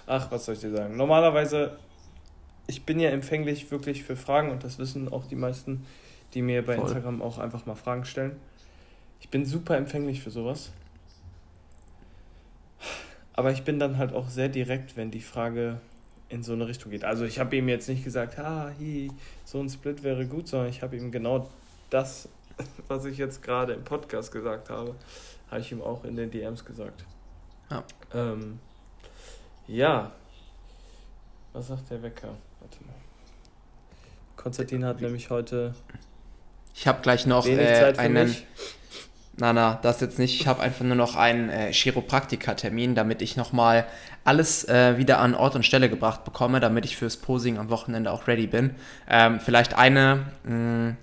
ach, 0.06 0.30
was 0.30 0.44
soll 0.44 0.54
ich 0.54 0.60
dir 0.60 0.70
sagen? 0.70 0.96
Normalerweise 0.96 1.78
ich 2.66 2.84
bin 2.84 3.00
ja 3.00 3.10
empfänglich 3.10 3.70
wirklich 3.70 4.04
für 4.04 4.16
Fragen 4.16 4.50
und 4.50 4.64
das 4.64 4.78
wissen 4.78 5.12
auch 5.12 5.26
die 5.26 5.36
meisten, 5.36 5.86
die 6.34 6.42
mir 6.42 6.64
bei 6.64 6.76
Voll. 6.76 6.84
Instagram 6.84 7.22
auch 7.22 7.38
einfach 7.38 7.66
mal 7.66 7.74
Fragen 7.74 8.04
stellen. 8.04 8.36
Ich 9.20 9.28
bin 9.28 9.44
super 9.44 9.76
empfänglich 9.76 10.22
für 10.22 10.30
sowas. 10.30 10.72
Aber 13.34 13.50
ich 13.50 13.62
bin 13.62 13.78
dann 13.78 13.98
halt 13.98 14.12
auch 14.12 14.28
sehr 14.28 14.48
direkt, 14.48 14.96
wenn 14.96 15.10
die 15.10 15.20
Frage 15.20 15.80
in 16.28 16.42
so 16.42 16.52
eine 16.52 16.66
Richtung 16.66 16.90
geht. 16.90 17.04
Also 17.04 17.24
ich 17.24 17.38
habe 17.38 17.56
ihm 17.56 17.68
jetzt 17.68 17.88
nicht 17.88 18.04
gesagt, 18.04 18.38
ha, 18.38 18.72
hi, 18.78 19.10
so 19.44 19.60
ein 19.60 19.68
Split 19.68 20.02
wäre 20.02 20.26
gut, 20.26 20.48
sondern 20.48 20.68
ich 20.68 20.82
habe 20.82 20.96
ihm 20.96 21.10
genau 21.10 21.48
das, 21.90 22.28
was 22.88 23.04
ich 23.04 23.18
jetzt 23.18 23.42
gerade 23.42 23.74
im 23.74 23.84
Podcast 23.84 24.32
gesagt 24.32 24.70
habe, 24.70 24.94
habe 25.50 25.60
ich 25.60 25.72
ihm 25.72 25.82
auch 25.82 26.04
in 26.04 26.16
den 26.16 26.30
DMs 26.30 26.64
gesagt. 26.64 27.04
Ja. 27.70 27.84
Ähm, 28.14 28.58
ja. 29.66 30.12
Was 31.52 31.68
sagt 31.68 31.90
der 31.90 32.02
Wecker? 32.02 32.34
Konstantin 34.36 34.84
hat 34.84 35.00
nämlich 35.00 35.30
heute. 35.30 35.74
Ich 36.74 36.86
habe 36.86 37.00
gleich 37.02 37.26
noch 37.26 37.46
äh, 37.46 37.94
einen. 37.96 38.28
Mich. 38.28 38.46
Na, 39.36 39.52
na, 39.52 39.78
das 39.82 40.00
jetzt 40.00 40.18
nicht. 40.18 40.40
Ich 40.40 40.46
habe 40.46 40.60
einfach 40.60 40.84
nur 40.84 40.96
noch 40.96 41.16
einen 41.16 41.48
äh, 41.48 41.72
Chiropraktiker-Termin, 41.72 42.94
damit 42.94 43.22
ich 43.22 43.36
nochmal 43.36 43.86
alles 44.24 44.68
äh, 44.68 44.98
wieder 44.98 45.20
an 45.20 45.34
Ort 45.34 45.54
und 45.54 45.64
Stelle 45.64 45.88
gebracht 45.88 46.24
bekomme, 46.24 46.60
damit 46.60 46.84
ich 46.84 46.96
fürs 46.96 47.16
Posing 47.16 47.56
am 47.58 47.70
Wochenende 47.70 48.10
auch 48.10 48.26
ready 48.28 48.46
bin. 48.46 48.74
Ähm, 49.08 49.40
vielleicht 49.40 49.74
eine, 49.74 50.26
mh, 50.44 50.54
mm, 50.54 50.96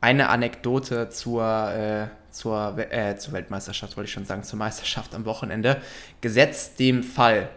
eine 0.00 0.28
Anekdote 0.28 1.10
zur, 1.10 1.44
äh, 1.72 2.06
zur, 2.30 2.78
äh, 2.78 3.16
zur 3.16 3.34
Weltmeisterschaft, 3.34 3.96
wollte 3.96 4.08
ich 4.08 4.12
schon 4.12 4.24
sagen, 4.26 4.42
zur 4.42 4.58
Meisterschaft 4.58 5.14
am 5.14 5.24
Wochenende. 5.26 5.80
Gesetzt 6.20 6.78
dem 6.78 7.02
Fall, 7.02 7.50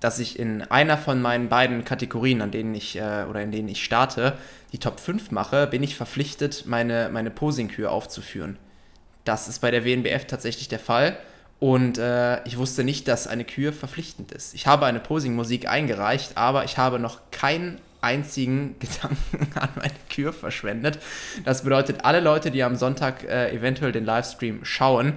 dass 0.00 0.18
ich 0.18 0.38
in 0.38 0.62
einer 0.62 0.96
von 0.98 1.20
meinen 1.20 1.48
beiden 1.48 1.84
Kategorien, 1.84 2.40
an 2.42 2.50
denen 2.50 2.74
ich 2.74 2.96
äh, 2.96 3.24
oder 3.28 3.42
in 3.42 3.52
denen 3.52 3.68
ich 3.68 3.84
starte, 3.84 4.36
die 4.72 4.78
Top 4.78 4.98
5 4.98 5.30
mache, 5.30 5.66
bin 5.66 5.82
ich 5.82 5.94
verpflichtet, 5.94 6.64
meine, 6.66 7.10
meine 7.12 7.30
Posing-Kür 7.30 7.92
aufzuführen. 7.92 8.56
Das 9.24 9.48
ist 9.48 9.60
bei 9.60 9.70
der 9.70 9.84
WNBF 9.84 10.24
tatsächlich 10.26 10.68
der 10.68 10.78
Fall. 10.78 11.18
Und 11.58 11.98
äh, 11.98 12.42
ich 12.46 12.56
wusste 12.56 12.84
nicht, 12.84 13.06
dass 13.06 13.26
eine 13.26 13.44
Kür 13.44 13.74
verpflichtend 13.74 14.32
ist. 14.32 14.54
Ich 14.54 14.66
habe 14.66 14.86
eine 14.86 14.98
Posing-Musik 14.98 15.68
eingereicht, 15.68 16.38
aber 16.38 16.64
ich 16.64 16.78
habe 16.78 16.98
noch 16.98 17.20
keinen 17.30 17.78
einzigen 18.00 18.76
Gedanken 18.80 19.58
an 19.58 19.68
meine 19.76 19.92
Kür 20.08 20.32
verschwendet. 20.32 20.98
Das 21.44 21.62
bedeutet, 21.62 22.06
alle 22.06 22.20
Leute, 22.20 22.50
die 22.50 22.62
am 22.62 22.76
Sonntag 22.76 23.24
äh, 23.24 23.54
eventuell 23.54 23.92
den 23.92 24.06
Livestream 24.06 24.64
schauen, 24.64 25.12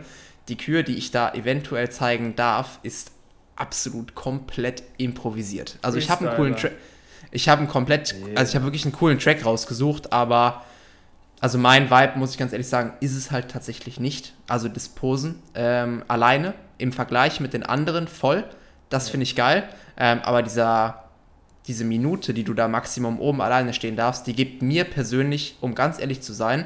die 0.50 0.58
Kür, 0.58 0.84
die 0.84 0.98
ich 0.98 1.12
da 1.12 1.34
eventuell 1.34 1.90
zeigen 1.90 2.36
darf, 2.36 2.80
ist 2.84 3.13
absolut 3.56 4.16
komplett 4.16 4.84
improvisiert. 4.98 5.78
Also 5.82 5.98
ich 5.98 6.10
habe 6.10 6.28
einen 6.28 6.36
coolen 6.36 6.56
Track. 6.56 6.74
Ich 7.32 7.50
habe 7.50 7.60
einen 7.60 7.68
komplett, 7.68 8.14
yeah. 8.14 8.38
also 8.38 8.52
ich 8.52 8.56
habe 8.56 8.66
wirklich 8.66 8.86
einen 8.86 8.94
coolen 8.94 9.18
Track 9.18 9.44
rausgesucht, 9.44 10.14
aber 10.14 10.64
also 11.40 11.58
mein 11.58 11.90
Vibe, 11.90 12.14
muss 12.18 12.32
ich 12.32 12.38
ganz 12.38 12.54
ehrlich 12.54 12.68
sagen, 12.68 12.94
ist 13.00 13.16
es 13.16 13.32
halt 13.32 13.50
tatsächlich 13.50 14.00
nicht. 14.00 14.34
Also 14.48 14.70
das 14.70 14.88
Posen 14.88 15.36
ähm, 15.56 16.04
alleine 16.08 16.54
im 16.78 16.94
Vergleich 16.94 17.40
mit 17.40 17.54
den 17.54 17.64
anderen 17.64 18.08
voll, 18.08 18.46
das 18.90 19.10
finde 19.10 19.24
ich 19.24 19.36
geil. 19.36 19.68
Ähm, 19.98 20.20
aber 20.24 20.42
dieser, 20.42 21.10
diese 21.68 21.84
Minute, 21.84 22.34
die 22.34 22.44
du 22.44 22.54
da 22.54 22.68
Maximum 22.68 23.20
oben 23.20 23.42
alleine 23.42 23.74
stehen 23.74 23.96
darfst, 23.96 24.28
die 24.28 24.34
gibt 24.34 24.62
mir 24.62 24.84
persönlich, 24.86 25.58
um 25.60 25.76
ganz 25.76 26.00
ehrlich 26.00 26.22
zu 26.22 26.34
sein, 26.34 26.66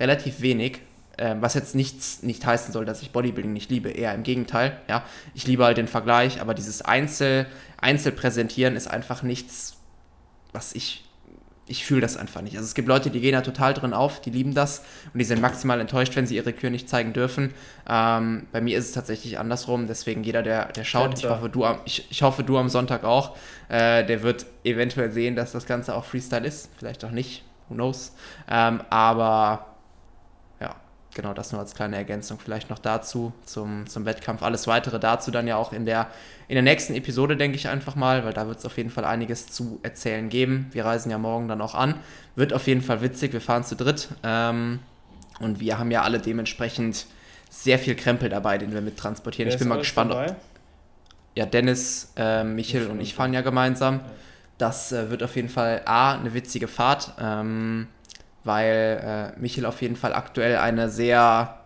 relativ 0.00 0.40
wenig. 0.40 0.80
Ähm, 1.18 1.42
was 1.42 1.54
jetzt 1.54 1.74
nichts 1.74 2.22
nicht 2.22 2.44
heißen 2.44 2.72
soll, 2.72 2.84
dass 2.84 3.02
ich 3.02 3.12
Bodybuilding 3.12 3.52
nicht 3.52 3.70
liebe, 3.70 3.90
eher 3.90 4.14
im 4.14 4.22
Gegenteil. 4.22 4.78
Ja, 4.88 5.04
ich 5.34 5.46
liebe 5.46 5.64
halt 5.64 5.76
den 5.76 5.88
Vergleich, 5.88 6.40
aber 6.40 6.54
dieses 6.54 6.82
Einzel, 6.82 7.46
Einzelpräsentieren 7.80 8.76
ist 8.76 8.88
einfach 8.88 9.22
nichts, 9.22 9.76
was 10.52 10.74
ich 10.74 11.04
ich 11.66 11.84
fühle 11.84 12.00
das 12.00 12.16
einfach 12.16 12.42
nicht. 12.42 12.56
Also 12.56 12.66
es 12.66 12.74
gibt 12.74 12.88
Leute, 12.88 13.10
die 13.10 13.20
gehen 13.20 13.32
da 13.32 13.40
total 13.40 13.72
drin 13.74 13.94
auf, 13.94 14.20
die 14.20 14.30
lieben 14.30 14.54
das 14.54 14.80
und 15.12 15.18
die 15.18 15.24
sind 15.24 15.40
maximal 15.40 15.80
enttäuscht, 15.80 16.14
wenn 16.16 16.26
sie 16.26 16.36
ihre 16.36 16.52
Kür 16.52 16.70
nicht 16.70 16.88
zeigen 16.88 17.12
dürfen. 17.12 17.54
Ähm, 17.88 18.46
bei 18.52 18.60
mir 18.60 18.76
ist 18.76 18.86
es 18.86 18.92
tatsächlich 18.92 19.38
andersrum, 19.38 19.86
deswegen 19.86 20.24
jeder, 20.24 20.42
der, 20.42 20.66
der 20.72 20.84
schaut, 20.84 21.18
ich 21.18 21.28
hoffe, 21.28 21.48
du 21.48 21.64
am, 21.64 21.78
ich, 21.86 22.06
ich 22.10 22.22
hoffe, 22.22 22.42
du 22.42 22.58
am 22.58 22.68
Sonntag 22.68 23.04
auch, 23.04 23.36
äh, 23.68 24.04
der 24.04 24.22
wird 24.22 24.46
eventuell 24.62 25.10
sehen, 25.10 25.36
dass 25.36 25.52
das 25.52 25.66
Ganze 25.66 25.94
auch 25.94 26.04
Freestyle 26.04 26.46
ist, 26.46 26.70
vielleicht 26.76 27.04
auch 27.04 27.10
nicht, 27.10 27.44
who 27.68 27.74
knows. 27.74 28.14
Ähm, 28.50 28.82
aber 28.90 29.73
genau 31.14 31.34
das 31.34 31.52
nur 31.52 31.60
als 31.60 31.74
kleine 31.74 31.96
Ergänzung 31.96 32.38
vielleicht 32.38 32.70
noch 32.70 32.78
dazu 32.78 33.32
zum, 33.44 33.86
zum 33.86 34.04
Wettkampf. 34.04 34.42
Alles 34.42 34.66
weitere 34.66 34.98
dazu 35.00 35.30
dann 35.30 35.46
ja 35.46 35.56
auch 35.56 35.72
in 35.72 35.86
der, 35.86 36.08
in 36.48 36.54
der 36.54 36.62
nächsten 36.62 36.94
Episode, 36.94 37.36
denke 37.36 37.56
ich 37.56 37.68
einfach 37.68 37.96
mal, 37.96 38.24
weil 38.24 38.32
da 38.32 38.46
wird 38.46 38.58
es 38.58 38.66
auf 38.66 38.76
jeden 38.76 38.90
Fall 38.90 39.04
einiges 39.04 39.46
zu 39.48 39.80
erzählen 39.82 40.28
geben. 40.28 40.68
Wir 40.72 40.84
reisen 40.84 41.10
ja 41.10 41.18
morgen 41.18 41.48
dann 41.48 41.60
auch 41.60 41.74
an. 41.74 41.94
Wird 42.36 42.52
auf 42.52 42.66
jeden 42.66 42.82
Fall 42.82 43.00
witzig, 43.00 43.32
wir 43.32 43.40
fahren 43.40 43.64
zu 43.64 43.76
dritt. 43.76 44.08
Ähm, 44.22 44.80
und 45.40 45.60
wir 45.60 45.78
haben 45.78 45.90
ja 45.90 46.02
alle 46.02 46.18
dementsprechend 46.18 47.06
sehr 47.50 47.78
viel 47.78 47.94
Krempel 47.94 48.28
dabei, 48.28 48.58
den 48.58 48.72
wir 48.72 48.80
mit 48.80 48.96
transportieren. 48.96 49.48
Wer 49.48 49.54
ich 49.54 49.58
bin 49.58 49.68
mal 49.68 49.78
gespannt, 49.78 50.12
ob. 50.12 50.36
Ja, 51.36 51.46
Dennis, 51.46 52.12
äh, 52.16 52.44
Michel 52.44 52.88
und 52.88 53.00
ich 53.00 53.14
fahren 53.14 53.32
ja 53.32 53.40
gemeinsam. 53.40 54.00
Das 54.58 54.92
äh, 54.92 55.10
wird 55.10 55.22
auf 55.22 55.34
jeden 55.34 55.48
Fall 55.48 55.82
A, 55.84 56.14
eine 56.14 56.32
witzige 56.32 56.68
Fahrt. 56.68 57.12
Ähm, 57.20 57.88
weil 58.44 59.32
äh, 59.36 59.40
Michel 59.40 59.66
auf 59.66 59.82
jeden 59.82 59.96
Fall 59.96 60.14
aktuell 60.14 60.56
eine 60.56 60.88
sehr, 60.88 61.60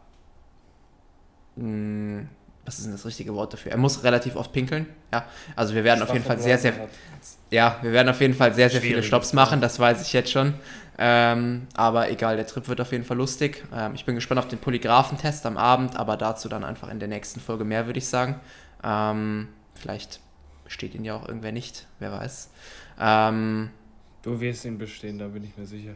mh, 1.56 1.64
hm, 1.64 2.28
was 2.64 2.78
ist 2.78 2.84
denn 2.84 2.92
das 2.92 3.06
richtige 3.06 3.34
Wort 3.34 3.52
dafür? 3.54 3.72
Er 3.72 3.78
muss 3.78 4.04
relativ 4.04 4.36
oft 4.36 4.52
pinkeln, 4.52 4.86
ja. 5.12 5.24
Also 5.56 5.74
wir 5.74 5.84
werden 5.84 6.02
auf 6.02 6.12
jeden 6.12 6.24
Fall 6.24 6.38
sehr, 6.38 6.58
sehr, 6.58 6.74
ja, 7.50 7.78
wir 7.80 7.92
werden 7.92 8.10
auf 8.10 8.20
jeden 8.20 8.34
Fall 8.34 8.52
sehr, 8.52 8.68
sehr 8.68 8.82
viele 8.82 9.02
Stops 9.02 9.32
machen, 9.32 9.60
das 9.60 9.78
weiß 9.78 10.02
ich 10.02 10.12
jetzt 10.12 10.30
schon. 10.30 10.54
Ähm, 11.00 11.68
aber 11.74 12.10
egal, 12.10 12.36
der 12.36 12.46
Trip 12.46 12.66
wird 12.68 12.80
auf 12.80 12.90
jeden 12.90 13.04
Fall 13.04 13.16
lustig. 13.16 13.64
Ähm, 13.72 13.94
ich 13.94 14.04
bin 14.04 14.16
gespannt 14.16 14.40
auf 14.40 14.48
den 14.48 14.58
Polygraphentest 14.58 15.46
am 15.46 15.56
Abend, 15.56 15.96
aber 15.96 16.16
dazu 16.16 16.48
dann 16.48 16.64
einfach 16.64 16.88
in 16.88 16.98
der 16.98 17.08
nächsten 17.08 17.40
Folge 17.40 17.64
mehr, 17.64 17.86
würde 17.86 17.98
ich 17.98 18.08
sagen. 18.08 18.40
Ähm, 18.82 19.48
vielleicht 19.74 20.20
besteht 20.64 20.94
ihn 20.94 21.04
ja 21.04 21.14
auch 21.14 21.26
irgendwer 21.26 21.52
nicht, 21.52 21.86
wer 22.00 22.12
weiß. 22.12 22.50
Ähm, 23.00 23.70
du 24.22 24.40
wirst 24.40 24.64
ihn 24.64 24.76
bestehen, 24.76 25.18
da 25.18 25.28
bin 25.28 25.44
ich 25.44 25.56
mir 25.56 25.66
sicher. 25.66 25.92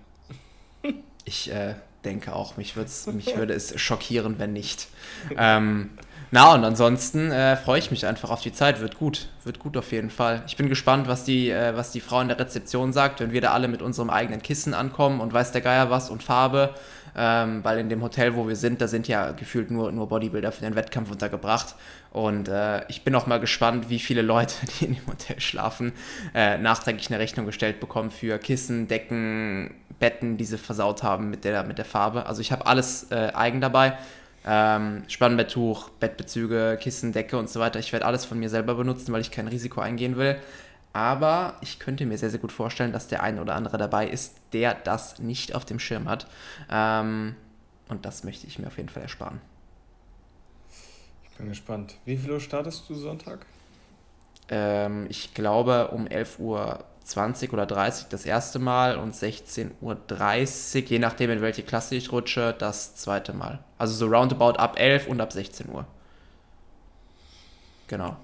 Ich 1.25 1.53
äh, 1.53 1.77
denke 2.05 2.35
auch, 2.35 2.57
mich, 2.57 2.75
mich 2.75 3.37
würde 3.37 3.55
es 3.55 3.81
schockieren, 3.81 4.41
wenn 4.41 4.53
nicht. 4.53 4.89
Ähm, 5.37 5.91
na, 6.33 6.55
und 6.55 6.65
ansonsten 6.65 7.31
äh, 7.31 7.57
freue 7.57 7.79
ich 7.79 7.91
mich 7.91 8.07
einfach 8.07 8.31
auf 8.31 8.41
die 8.41 8.53
Zeit. 8.53 8.81
Wird 8.81 8.99
gut. 8.99 9.29
Wird 9.45 9.59
gut 9.59 9.77
auf 9.77 9.93
jeden 9.93 10.09
Fall. 10.11 10.43
Ich 10.47 10.57
bin 10.57 10.69
gespannt, 10.69 11.07
was 11.07 11.25
die, 11.25 11.51
äh, 11.51 11.77
was 11.77 11.93
die 11.93 12.01
Frau 12.01 12.21
in 12.23 12.29
der 12.29 12.39
Rezeption 12.39 12.93
sagt, 12.95 13.21
wenn 13.21 13.33
wir 13.33 13.43
da 13.43 13.53
alle 13.53 13.69
mit 13.69 13.83
unserem 13.83 14.09
eigenen 14.09 14.43
Kissen 14.43 14.73
ankommen 14.73 15.21
und 15.21 15.33
weiß 15.33 15.53
der 15.53 15.61
Geier 15.61 15.91
was 15.91 16.09
und 16.11 16.23
Farbe. 16.23 16.75
Ähm, 17.15 17.63
weil 17.63 17.79
in 17.79 17.89
dem 17.89 18.03
Hotel, 18.03 18.35
wo 18.37 18.49
wir 18.49 18.57
sind, 18.57 18.81
da 18.81 18.89
sind 18.89 19.07
ja 19.07 19.33
gefühlt 19.33 19.71
nur, 19.71 19.93
nur 19.93 20.09
Bodybuilder 20.09 20.51
für 20.51 20.63
den 20.63 20.75
Wettkampf 20.75 21.11
untergebracht. 21.11 21.75
Und 22.11 22.49
äh, 22.49 22.89
ich 22.89 23.05
bin 23.05 23.15
auch 23.15 23.27
mal 23.27 23.39
gespannt, 23.39 23.91
wie 23.91 23.99
viele 23.99 24.23
Leute, 24.23 24.55
die 24.81 24.87
in 24.87 24.95
dem 24.95 25.07
Hotel 25.07 25.41
schlafen, 25.41 25.93
äh, 26.35 26.59
nachträglich 26.59 27.11
eine 27.11 27.19
Rechnung 27.19 27.47
gestellt 27.47 27.81
bekommen 27.81 28.11
für 28.11 28.39
Kissen, 28.39 28.89
Decken, 28.89 29.75
Betten, 29.99 30.37
die 30.37 30.45
sie 30.45 30.59
versaut 30.59 31.03
haben 31.03 31.31
mit 31.31 31.45
der, 31.45 31.65
mit 31.65 31.79
der 31.79 31.85
Farbe. 31.85 32.27
Also 32.27 32.41
ich 32.41 32.51
habe 32.51 32.67
alles 32.67 33.11
äh, 33.11 33.33
eigen 33.35 33.61
dabei. 33.61 33.99
Ähm, 34.45 35.05
Spannbetttuch, 35.07 35.91
Bettbezüge, 35.91 36.77
Kissen, 36.81 37.13
Decke 37.13 37.39
und 37.39 37.49
so 37.49 37.61
weiter. 37.61 37.79
Ich 37.79 37.93
werde 37.93 38.07
alles 38.07 38.25
von 38.25 38.39
mir 38.39 38.49
selber 38.49 38.75
benutzen, 38.75 39.13
weil 39.13 39.21
ich 39.21 39.31
kein 39.31 39.47
Risiko 39.47 39.81
eingehen 39.81 40.17
will. 40.17 40.37
Aber 40.93 41.57
ich 41.63 41.79
könnte 41.79 42.05
mir 42.05 42.19
sehr, 42.19 42.31
sehr 42.31 42.41
gut 42.41 42.53
vorstellen, 42.53 42.93
dass 42.93 43.09
der 43.09 43.23
eine 43.23 43.41
oder 43.41 43.55
andere 43.55 43.79
dabei 43.79 44.09
ist, 44.09 44.37
der 44.53 44.75
das 44.75 45.19
nicht 45.19 45.55
auf 45.55 45.65
dem 45.65 45.79
Schirm 45.79 46.09
hat. 46.09 46.27
Ähm, 46.71 47.35
und 47.89 48.05
das 48.05 48.25
möchte 48.25 48.47
ich 48.47 48.59
mir 48.59 48.67
auf 48.67 48.77
jeden 48.77 48.89
Fall 48.89 49.03
ersparen. 49.03 49.41
Ich 51.25 51.39
bin 51.39 51.49
gespannt. 51.49 51.95
Wie 52.05 52.17
viel 52.17 52.31
Uhr 52.31 52.41
startest 52.41 52.89
du 52.89 52.95
Sonntag? 52.95 53.47
Ähm, 54.49 55.07
ich 55.09 55.33
glaube 55.35 55.89
um 55.89 56.07
11.30 56.07 56.39
Uhr 56.41 56.85
20 57.05 57.53
oder 57.53 57.67
30 57.67 58.09
das 58.09 58.25
erste 58.27 58.59
Mal 58.59 58.97
und 58.97 59.15
16.30 59.15 59.71
Uhr, 59.81 59.97
je 60.89 60.99
nachdem 60.99 61.31
in 61.31 61.41
welche 61.41 61.63
Klasse 61.63 61.95
ich 61.95 62.13
rutsche, 62.13 62.55
das 62.57 62.95
zweite 62.95 63.33
Mal. 63.33 63.65
Also 63.79 63.95
so 63.95 64.07
roundabout 64.07 64.59
ab 64.59 64.79
11 64.79 65.09
und 65.09 65.21
ab 65.21 65.33
16 65.33 65.69
Uhr. 65.69 65.87
Genau. 67.89 68.17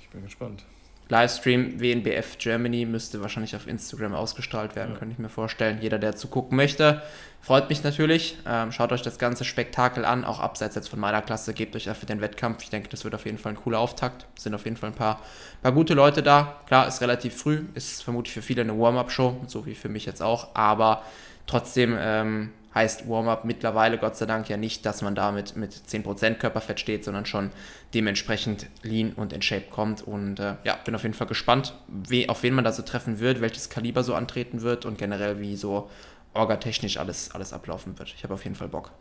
Ich 0.00 0.10
bin 0.10 0.22
gespannt. 0.22 0.64
Livestream 1.08 1.80
WNBF 1.80 2.36
Germany 2.38 2.84
müsste 2.84 3.22
wahrscheinlich 3.22 3.54
auf 3.54 3.68
Instagram 3.68 4.14
ausgestrahlt 4.14 4.74
werden, 4.74 4.92
ja. 4.92 4.98
könnte 4.98 5.12
ich 5.12 5.18
mir 5.18 5.28
vorstellen. 5.28 5.78
Jeder, 5.80 5.98
der 5.98 6.16
zugucken 6.16 6.56
möchte, 6.56 7.00
freut 7.40 7.68
mich 7.68 7.84
natürlich. 7.84 8.36
Ähm, 8.44 8.72
schaut 8.72 8.90
euch 8.90 9.02
das 9.02 9.18
ganze 9.18 9.44
Spektakel 9.44 10.04
an, 10.04 10.24
auch 10.24 10.40
abseits 10.40 10.74
jetzt 10.74 10.88
von 10.88 10.98
meiner 10.98 11.22
Klasse. 11.22 11.54
Gebt 11.54 11.76
euch 11.76 11.84
dafür 11.84 12.06
den 12.06 12.20
Wettkampf. 12.20 12.64
Ich 12.64 12.70
denke, 12.70 12.88
das 12.88 13.04
wird 13.04 13.14
auf 13.14 13.24
jeden 13.24 13.38
Fall 13.38 13.52
ein 13.52 13.56
cooler 13.56 13.78
Auftakt. 13.78 14.26
Es 14.36 14.42
sind 14.42 14.54
auf 14.54 14.64
jeden 14.64 14.76
Fall 14.76 14.90
ein 14.90 14.96
paar, 14.96 15.20
paar 15.62 15.72
gute 15.72 15.94
Leute 15.94 16.24
da. 16.24 16.60
Klar, 16.66 16.88
ist 16.88 17.00
relativ 17.00 17.36
früh, 17.36 17.66
ist 17.74 18.02
vermutlich 18.02 18.34
für 18.34 18.42
viele 18.42 18.62
eine 18.62 18.76
Warm-up-Show, 18.76 19.44
so 19.46 19.64
wie 19.64 19.76
für 19.76 19.88
mich 19.88 20.06
jetzt 20.06 20.22
auch. 20.22 20.56
Aber 20.56 21.02
trotzdem 21.46 21.96
ähm, 21.96 22.50
heißt 22.76 23.08
Warm-up 23.08 23.46
mittlerweile 23.46 23.96
Gott 23.96 24.16
sei 24.16 24.26
Dank 24.26 24.48
ja 24.50 24.58
nicht, 24.58 24.84
dass 24.84 25.00
man 25.00 25.14
damit 25.14 25.56
mit 25.56 25.72
10% 25.72 26.34
Körperfett 26.34 26.78
steht, 26.78 27.04
sondern 27.04 27.24
schon 27.24 27.50
dementsprechend 27.94 28.66
lean 28.82 29.14
und 29.14 29.32
in 29.32 29.40
Shape 29.40 29.64
kommt. 29.70 30.02
Und 30.02 30.38
äh, 30.38 30.56
ja, 30.62 30.76
bin 30.84 30.94
auf 30.94 31.02
jeden 31.02 31.14
Fall 31.14 31.26
gespannt, 31.26 31.74
wie, 31.88 32.28
auf 32.28 32.42
wen 32.42 32.54
man 32.54 32.64
da 32.64 32.72
so 32.72 32.82
treffen 32.82 33.18
wird, 33.18 33.40
welches 33.40 33.70
Kaliber 33.70 34.04
so 34.04 34.14
antreten 34.14 34.60
wird 34.60 34.84
und 34.84 34.98
generell 34.98 35.40
wie 35.40 35.56
so 35.56 35.90
orgatechnisch 36.34 36.98
alles, 36.98 37.34
alles 37.34 37.54
ablaufen 37.54 37.98
wird. 37.98 38.12
Ich 38.14 38.22
habe 38.22 38.34
auf 38.34 38.44
jeden 38.44 38.56
Fall 38.56 38.68
Bock. 38.68 38.92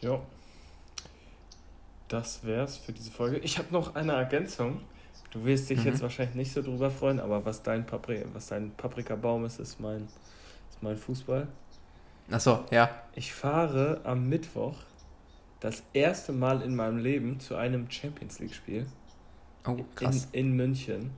Ja. 0.00 0.18
Das 2.08 2.42
wär's 2.44 2.78
für 2.78 2.92
diese 2.92 3.10
Folge. 3.10 3.36
Ich 3.38 3.58
habe 3.58 3.68
noch 3.70 3.94
eine 3.94 4.12
Ergänzung. 4.12 4.80
Du 5.30 5.44
wirst 5.44 5.68
dich 5.68 5.80
mhm. 5.80 5.86
jetzt 5.86 6.00
wahrscheinlich 6.00 6.34
nicht 6.34 6.52
so 6.52 6.62
drüber 6.62 6.90
freuen, 6.90 7.20
aber 7.20 7.44
was 7.44 7.62
dein, 7.62 7.84
Papri 7.84 8.24
was 8.32 8.46
dein 8.46 8.70
Paprikabaum 8.72 9.44
ist, 9.44 9.60
ist 9.60 9.78
mein, 9.78 10.08
ist 10.70 10.82
mein 10.82 10.96
Fußball. 10.96 11.48
Achso, 12.30 12.64
ja. 12.70 12.90
Ich 13.14 13.32
fahre 13.32 14.00
am 14.04 14.28
Mittwoch 14.28 14.76
das 15.60 15.82
erste 15.92 16.32
Mal 16.32 16.62
in 16.62 16.74
meinem 16.74 16.98
Leben 16.98 17.38
zu 17.40 17.56
einem 17.56 17.90
Champions 17.90 18.38
League-Spiel. 18.40 18.86
Oh, 19.66 19.76
krass. 19.94 20.28
In, 20.32 20.46
in 20.46 20.56
München. 20.56 21.10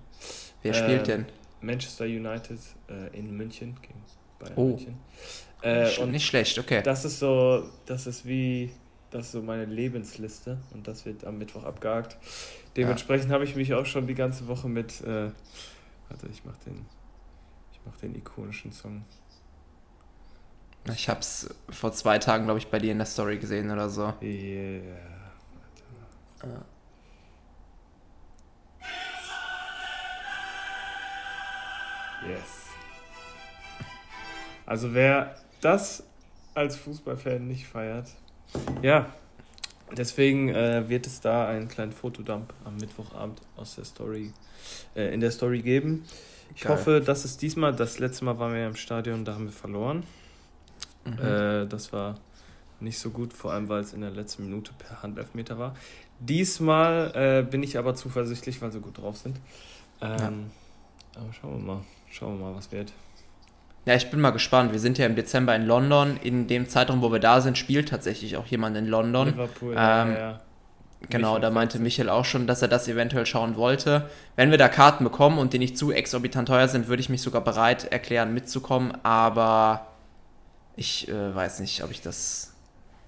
Wer 0.62 0.73
äh, 0.73 0.75
spielt 0.75 1.07
denn? 1.07 1.27
Manchester 1.61 2.05
United 2.05 2.59
äh, 2.88 3.19
in 3.19 3.35
München 3.37 3.77
gegen 3.81 4.03
Bayern 4.38 4.53
oh. 4.57 4.69
München. 4.71 4.97
Äh, 5.62 6.07
nicht 6.07 6.27
schlecht, 6.27 6.59
okay. 6.59 6.83
Das 6.83 7.07
ist 7.07 7.19
so, 7.19 7.64
das 7.87 8.07
ist 8.07 8.27
wie, 8.27 8.71
das 9.11 9.27
ist 9.27 9.33
so 9.33 9.43
meine 9.43 9.64
Lebensliste 9.64 10.59
und 10.75 10.87
das 10.87 11.07
wird 11.07 11.25
am 11.25 11.38
Mittwoch 11.38 11.64
abgehakt. 11.64 12.19
Dementsprechend 12.77 13.31
ja. 13.31 13.35
habe 13.35 13.45
ich 13.45 13.57
mich 13.57 13.73
auch 13.73 13.87
schon 13.87 14.07
die 14.07 14.14
ganze 14.14 14.47
Woche 14.47 14.69
mit, 14.69 15.01
äh, 15.01 15.31
warte, 16.09 16.29
ich 16.31 16.45
mach 16.45 16.57
den, 16.59 16.85
ich 17.73 17.81
mach 17.87 17.97
den 17.97 18.14
ikonischen 18.14 18.73
Song. 18.73 19.07
Ich 20.92 21.09
habe 21.09 21.20
es 21.20 21.49
vor 21.70 21.92
zwei 21.92 22.18
Tagen, 22.18 22.44
glaube 22.44 22.59
ich, 22.59 22.68
bei 22.68 22.79
dir 22.79 22.92
in 22.92 22.99
der 22.99 23.07
Story 23.07 23.38
gesehen 23.38 23.70
oder 23.70 23.88
so. 23.88 24.12
Yeah. 24.20 24.83
Ah. 26.42 26.64
Yes. 32.29 32.68
Also 34.66 34.94
wer 34.94 35.37
das 35.61 36.05
als 36.55 36.77
Fußballfan 36.77 37.47
nicht 37.47 37.66
feiert, 37.66 38.09
ja, 38.83 39.12
deswegen 39.97 40.49
äh, 40.49 40.88
wird 40.88 41.07
es 41.07 41.20
da 41.20 41.49
einen 41.49 41.68
kleinen 41.68 41.92
Fotodump 41.92 42.53
am 42.64 42.77
Mittwochabend 42.77 43.40
aus 43.57 43.75
der 43.77 43.85
Story, 43.85 44.33
äh, 44.94 45.12
in 45.12 45.20
der 45.20 45.31
Story 45.31 45.61
geben. 45.61 46.05
Ich 46.55 46.62
Geil. 46.62 46.73
hoffe, 46.73 47.01
dass 47.01 47.25
es 47.25 47.37
diesmal, 47.37 47.75
das 47.75 47.99
letzte 47.99 48.25
Mal 48.25 48.38
waren 48.38 48.53
wir 48.53 48.61
ja 48.61 48.68
im 48.68 48.77
Stadion, 48.77 49.25
da 49.25 49.35
haben 49.35 49.47
wir 49.47 49.53
verloren. 49.53 50.05
Mhm. 51.05 51.19
Äh, 51.19 51.67
das 51.67 51.93
war 51.93 52.17
nicht 52.81 52.99
so 52.99 53.11
gut, 53.11 53.33
vor 53.33 53.53
allem 53.53 53.69
weil 53.69 53.81
es 53.81 53.93
in 53.93 54.01
der 54.01 54.11
letzten 54.11 54.45
Minute 54.45 54.73
per 54.79 55.03
Handelfmeter 55.03 55.59
war. 55.59 55.75
Diesmal 56.21 57.12
äh, 57.14 57.43
bin 57.43 57.62
ich 57.62 57.79
aber 57.79 57.95
zuversichtlich, 57.95 58.61
weil 58.62 58.73
sie 58.73 58.81
gut 58.81 58.99
drauf 58.99 59.17
sind. 59.17 59.38
Ähm, 60.01 60.11
ja. 60.11 61.21
Aber 61.21 61.33
schauen 61.33 61.59
wir 61.59 61.75
mal. 61.75 61.81
Schauen 62.11 62.38
wir 62.38 62.47
mal, 62.47 62.57
was 62.57 62.71
wird. 62.71 62.93
Ja, 63.87 63.95
ich 63.95 64.11
bin 64.11 64.21
mal 64.21 64.31
gespannt. 64.31 64.73
Wir 64.73 64.79
sind 64.79 64.99
ja 64.99 65.07
im 65.07 65.17
Dezember 65.17 65.55
in 65.55 65.67
London. 65.67 66.17
In 66.23 66.47
dem 66.47 66.69
Zeitraum, 66.69 67.03
wo 67.03 67.12
wir 67.12 67.19
da 67.19 67.40
sind, 67.40 67.59
spielt 67.59 67.88
tatsächlich 67.88 68.37
auch 68.37 68.47
jemand 68.47 68.77
in 68.77 68.87
London. 68.87 69.29
Liverpool, 69.29 69.73
ähm, 69.73 69.77
ja, 69.77 70.19
ja. 70.19 70.40
Genau, 71.11 71.35
Michael 71.35 71.43
da 71.43 71.51
meinte 71.51 71.79
Michael 71.79 72.09
auch 72.09 72.25
schon, 72.25 72.47
dass 72.47 72.62
er 72.62 72.69
das 72.69 72.88
eventuell 72.88 73.27
schauen 73.27 73.57
wollte. 73.57 74.09
Wenn 74.37 74.51
wir 74.51 74.57
da 74.57 74.69
Karten 74.69 75.05
bekommen 75.05 75.38
und 75.38 75.53
die 75.53 75.59
nicht 75.59 75.77
zu 75.77 75.93
exorbitant 75.93 76.49
teuer 76.49 76.69
sind, 76.69 76.88
würde 76.88 77.01
ich 77.01 77.11
mich 77.11 77.21
sogar 77.21 77.43
bereit 77.43 77.85
erklären, 77.85 78.33
mitzukommen. 78.33 78.97
Aber 79.03 79.87
ich 80.77 81.09
äh, 81.09 81.35
weiß 81.35 81.61
nicht, 81.61 81.83
ob 81.83 81.91
ich 81.91 82.01
das 82.01 82.53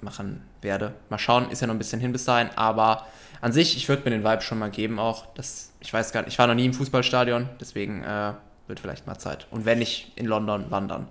machen 0.00 0.42
werde. 0.62 0.94
Mal 1.08 1.18
schauen, 1.18 1.50
ist 1.50 1.60
ja 1.60 1.66
noch 1.66 1.74
ein 1.74 1.78
bisschen 1.78 2.00
hin 2.00 2.12
bis 2.12 2.24
dahin, 2.24 2.50
aber 2.56 3.06
an 3.40 3.52
sich, 3.52 3.76
ich 3.76 3.88
würde 3.88 4.02
mir 4.04 4.10
den 4.10 4.24
Vibe 4.24 4.42
schon 4.42 4.58
mal 4.58 4.70
geben 4.70 4.98
auch. 4.98 5.26
Das, 5.34 5.72
ich 5.80 5.92
weiß 5.92 6.12
gar 6.12 6.22
nicht, 6.22 6.32
ich 6.32 6.38
war 6.38 6.46
noch 6.46 6.54
nie 6.54 6.66
im 6.66 6.74
Fußballstadion, 6.74 7.48
deswegen 7.60 8.02
äh, 8.02 8.32
wird 8.66 8.80
vielleicht 8.80 9.06
mal 9.06 9.18
Zeit. 9.18 9.46
Und 9.50 9.64
wenn 9.64 9.78
nicht 9.78 10.12
in 10.16 10.26
London, 10.26 10.70
wandern. 10.70 11.08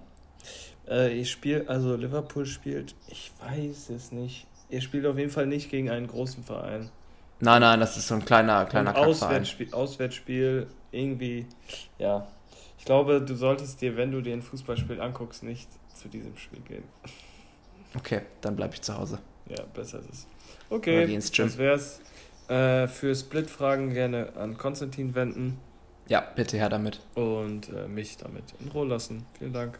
Äh, 0.87 1.13
ich 1.13 1.31
spiele, 1.31 1.67
also 1.67 1.95
Liverpool 1.95 2.45
spielt, 2.45 2.95
ich 3.07 3.31
weiß 3.41 3.89
es 3.89 4.11
nicht. 4.11 4.45
Ihr 4.69 4.81
spielt 4.81 5.05
auf 5.05 5.17
jeden 5.17 5.31
Fall 5.31 5.45
nicht 5.45 5.69
gegen 5.69 5.89
einen 5.89 6.07
großen 6.07 6.43
Verein. 6.43 6.89
Nein, 7.39 7.61
nein, 7.61 7.79
das 7.79 7.97
ist 7.97 8.07
so 8.07 8.15
ein 8.15 8.23
kleiner, 8.23 8.65
kleiner 8.65 8.97
Auswärtsspiel, 8.97 9.73
Auswärtsspiel, 9.73 10.67
irgendwie, 10.91 11.45
ja. 11.97 12.27
Ich 12.77 12.85
glaube, 12.85 13.21
du 13.21 13.35
solltest 13.35 13.81
dir, 13.81 13.97
wenn 13.97 14.11
du 14.11 14.21
dir 14.21 14.33
ein 14.33 14.41
Fußballspiel 14.41 15.01
anguckst, 15.01 15.43
nicht 15.43 15.67
zu 15.95 16.09
diesem 16.09 16.35
Spiel 16.37 16.61
gehen. 16.61 16.83
Okay, 17.97 18.21
dann 18.41 18.55
bleibe 18.55 18.73
ich 18.73 18.81
zu 18.81 18.97
Hause. 18.97 19.19
Ja, 19.47 19.63
besser 19.73 19.99
ist 19.99 20.09
es. 20.11 20.27
Okay, 20.69 21.07
das 21.07 21.57
wär's. 21.57 22.01
Äh, 22.47 22.87
für 22.87 23.15
Split-Fragen 23.15 23.93
gerne 23.93 24.33
an 24.35 24.57
Konstantin 24.57 25.15
wenden. 25.15 25.57
Ja, 26.07 26.21
bitte 26.35 26.57
her 26.57 26.69
damit. 26.69 26.99
Und 27.15 27.69
äh, 27.69 27.87
mich 27.87 28.17
damit 28.17 28.43
in 28.59 28.69
Ruhe 28.69 28.87
lassen. 28.87 29.25
Vielen 29.39 29.53
Dank. 29.53 29.79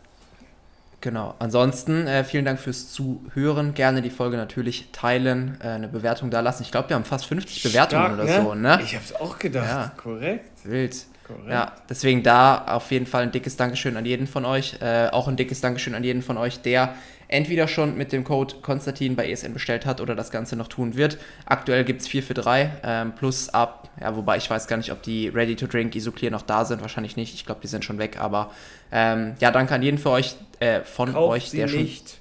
Genau. 1.01 1.35
Ansonsten 1.37 2.07
äh, 2.07 2.23
vielen 2.23 2.45
Dank 2.45 2.59
fürs 2.59 2.91
Zuhören. 2.91 3.75
Gerne 3.75 4.01
die 4.01 4.09
Folge 4.09 4.37
natürlich 4.37 4.89
teilen, 4.91 5.59
äh, 5.61 5.67
eine 5.67 5.87
Bewertung 5.87 6.31
da 6.31 6.39
lassen. 6.39 6.63
Ich 6.63 6.71
glaube, 6.71 6.89
wir 6.89 6.95
haben 6.95 7.05
fast 7.05 7.27
50 7.27 7.61
Bewertungen 7.61 8.05
Stark, 8.05 8.19
oder 8.19 8.23
ne? 8.23 8.41
so, 8.41 8.55
ne? 8.55 8.79
Ich 8.83 8.95
habe 8.95 9.05
es 9.05 9.13
auch 9.13 9.37
gedacht. 9.37 9.67
Ja. 9.67 9.91
Korrekt. 10.01 10.65
Wild. 10.65 11.05
Korrekt. 11.25 11.49
Ja, 11.49 11.73
deswegen 11.89 12.21
da 12.21 12.65
auf 12.67 12.91
jeden 12.91 13.07
Fall 13.07 13.23
ein 13.23 13.31
dickes 13.31 13.57
Dankeschön 13.57 13.97
an 13.97 14.05
jeden 14.05 14.27
von 14.27 14.45
euch. 14.45 14.79
Äh, 14.81 15.09
auch 15.11 15.27
ein 15.27 15.35
dickes 15.35 15.59
Dankeschön 15.59 15.95
an 15.95 16.03
jeden 16.03 16.21
von 16.21 16.37
euch, 16.37 16.61
der 16.61 16.93
entweder 17.27 17.67
schon 17.67 17.97
mit 17.97 18.11
dem 18.11 18.23
Code 18.23 18.55
Konstantin 18.61 19.15
bei 19.15 19.29
ESN 19.29 19.53
bestellt 19.53 19.87
hat 19.87 20.01
oder 20.01 20.13
das 20.13 20.29
Ganze 20.29 20.55
noch 20.55 20.67
tun 20.67 20.95
wird. 20.95 21.17
Aktuell 21.45 21.83
gibt 21.83 22.01
es 22.01 22.07
4 22.07 22.21
für 22.21 22.35
3 22.35 22.71
ähm, 22.83 23.15
plus 23.15 23.49
ab, 23.49 23.89
ja, 23.99 24.15
wobei 24.15 24.37
ich 24.37 24.47
weiß 24.47 24.67
gar 24.67 24.77
nicht, 24.77 24.91
ob 24.91 25.01
die 25.01 25.29
Ready 25.29 25.55
to 25.55 25.65
Drink 25.65 25.95
Isoclear 25.95 26.31
noch 26.31 26.43
da 26.43 26.63
sind, 26.63 26.81
wahrscheinlich 26.81 27.15
nicht. 27.15 27.33
Ich 27.33 27.45
glaube, 27.45 27.61
die 27.61 27.67
sind 27.67 27.83
schon 27.83 27.97
weg, 27.97 28.19
aber 28.19 28.51
ähm, 28.91 29.33
ja, 29.39 29.49
danke 29.49 29.73
an 29.73 29.81
jeden 29.81 29.97
für 29.97 30.11
euch, 30.11 30.35
äh, 30.59 30.81
von 30.81 31.13
Kauf 31.13 31.31
euch, 31.31 31.49
der 31.49 31.67
schon. 31.67 31.81
Nicht. 31.81 32.19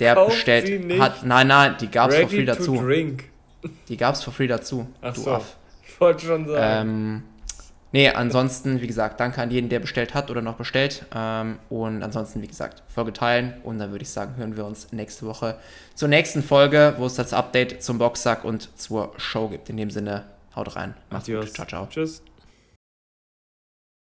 Der 0.00 0.14
Kauf 0.14 0.26
bestellt 0.28 1.00
hat. 1.00 1.24
Nein, 1.24 1.46
nein, 1.46 1.76
die 1.80 1.88
gab 1.88 2.10
es 2.10 2.18
for 2.18 2.28
free 2.28 2.44
dazu. 2.44 2.76
Drink. 2.76 3.24
Die 3.88 3.96
gab 3.96 4.16
es 4.16 4.22
for 4.22 4.32
free 4.34 4.48
dazu. 4.48 4.86
Ach 5.00 5.14
so. 5.14 5.30
Aff. 5.30 5.56
Ich 5.86 6.00
wollte 6.00 6.26
schon 6.26 6.46
sagen. 6.46 6.88
Ähm, 6.88 7.22
Nee, 7.94 8.08
ansonsten, 8.08 8.80
wie 8.80 8.88
gesagt, 8.88 9.20
danke 9.20 9.40
an 9.40 9.52
jeden, 9.52 9.68
der 9.68 9.78
bestellt 9.78 10.14
hat 10.14 10.28
oder 10.28 10.42
noch 10.42 10.56
bestellt. 10.56 11.06
Ähm, 11.14 11.60
und 11.70 12.02
ansonsten, 12.02 12.42
wie 12.42 12.48
gesagt, 12.48 12.82
Folge 12.92 13.12
teilen. 13.12 13.54
Und 13.62 13.78
dann 13.78 13.92
würde 13.92 14.02
ich 14.02 14.10
sagen, 14.10 14.34
hören 14.36 14.56
wir 14.56 14.66
uns 14.66 14.90
nächste 14.90 15.26
Woche 15.26 15.54
zur 15.94 16.08
nächsten 16.08 16.42
Folge, 16.42 16.94
wo 16.98 17.06
es 17.06 17.14
das 17.14 17.32
Update 17.32 17.84
zum 17.84 17.98
Boxsack 17.98 18.44
und 18.44 18.76
zur 18.76 19.12
Show 19.16 19.48
gibt. 19.48 19.70
In 19.70 19.76
dem 19.76 19.90
Sinne, 19.90 20.24
haut 20.56 20.74
rein. 20.74 20.94
Macht's 21.10 21.28
Adios. 21.28 21.44
gut. 21.46 21.54
Ciao, 21.54 21.66
ciao. 21.68 21.86
Tschüss. 21.88 22.20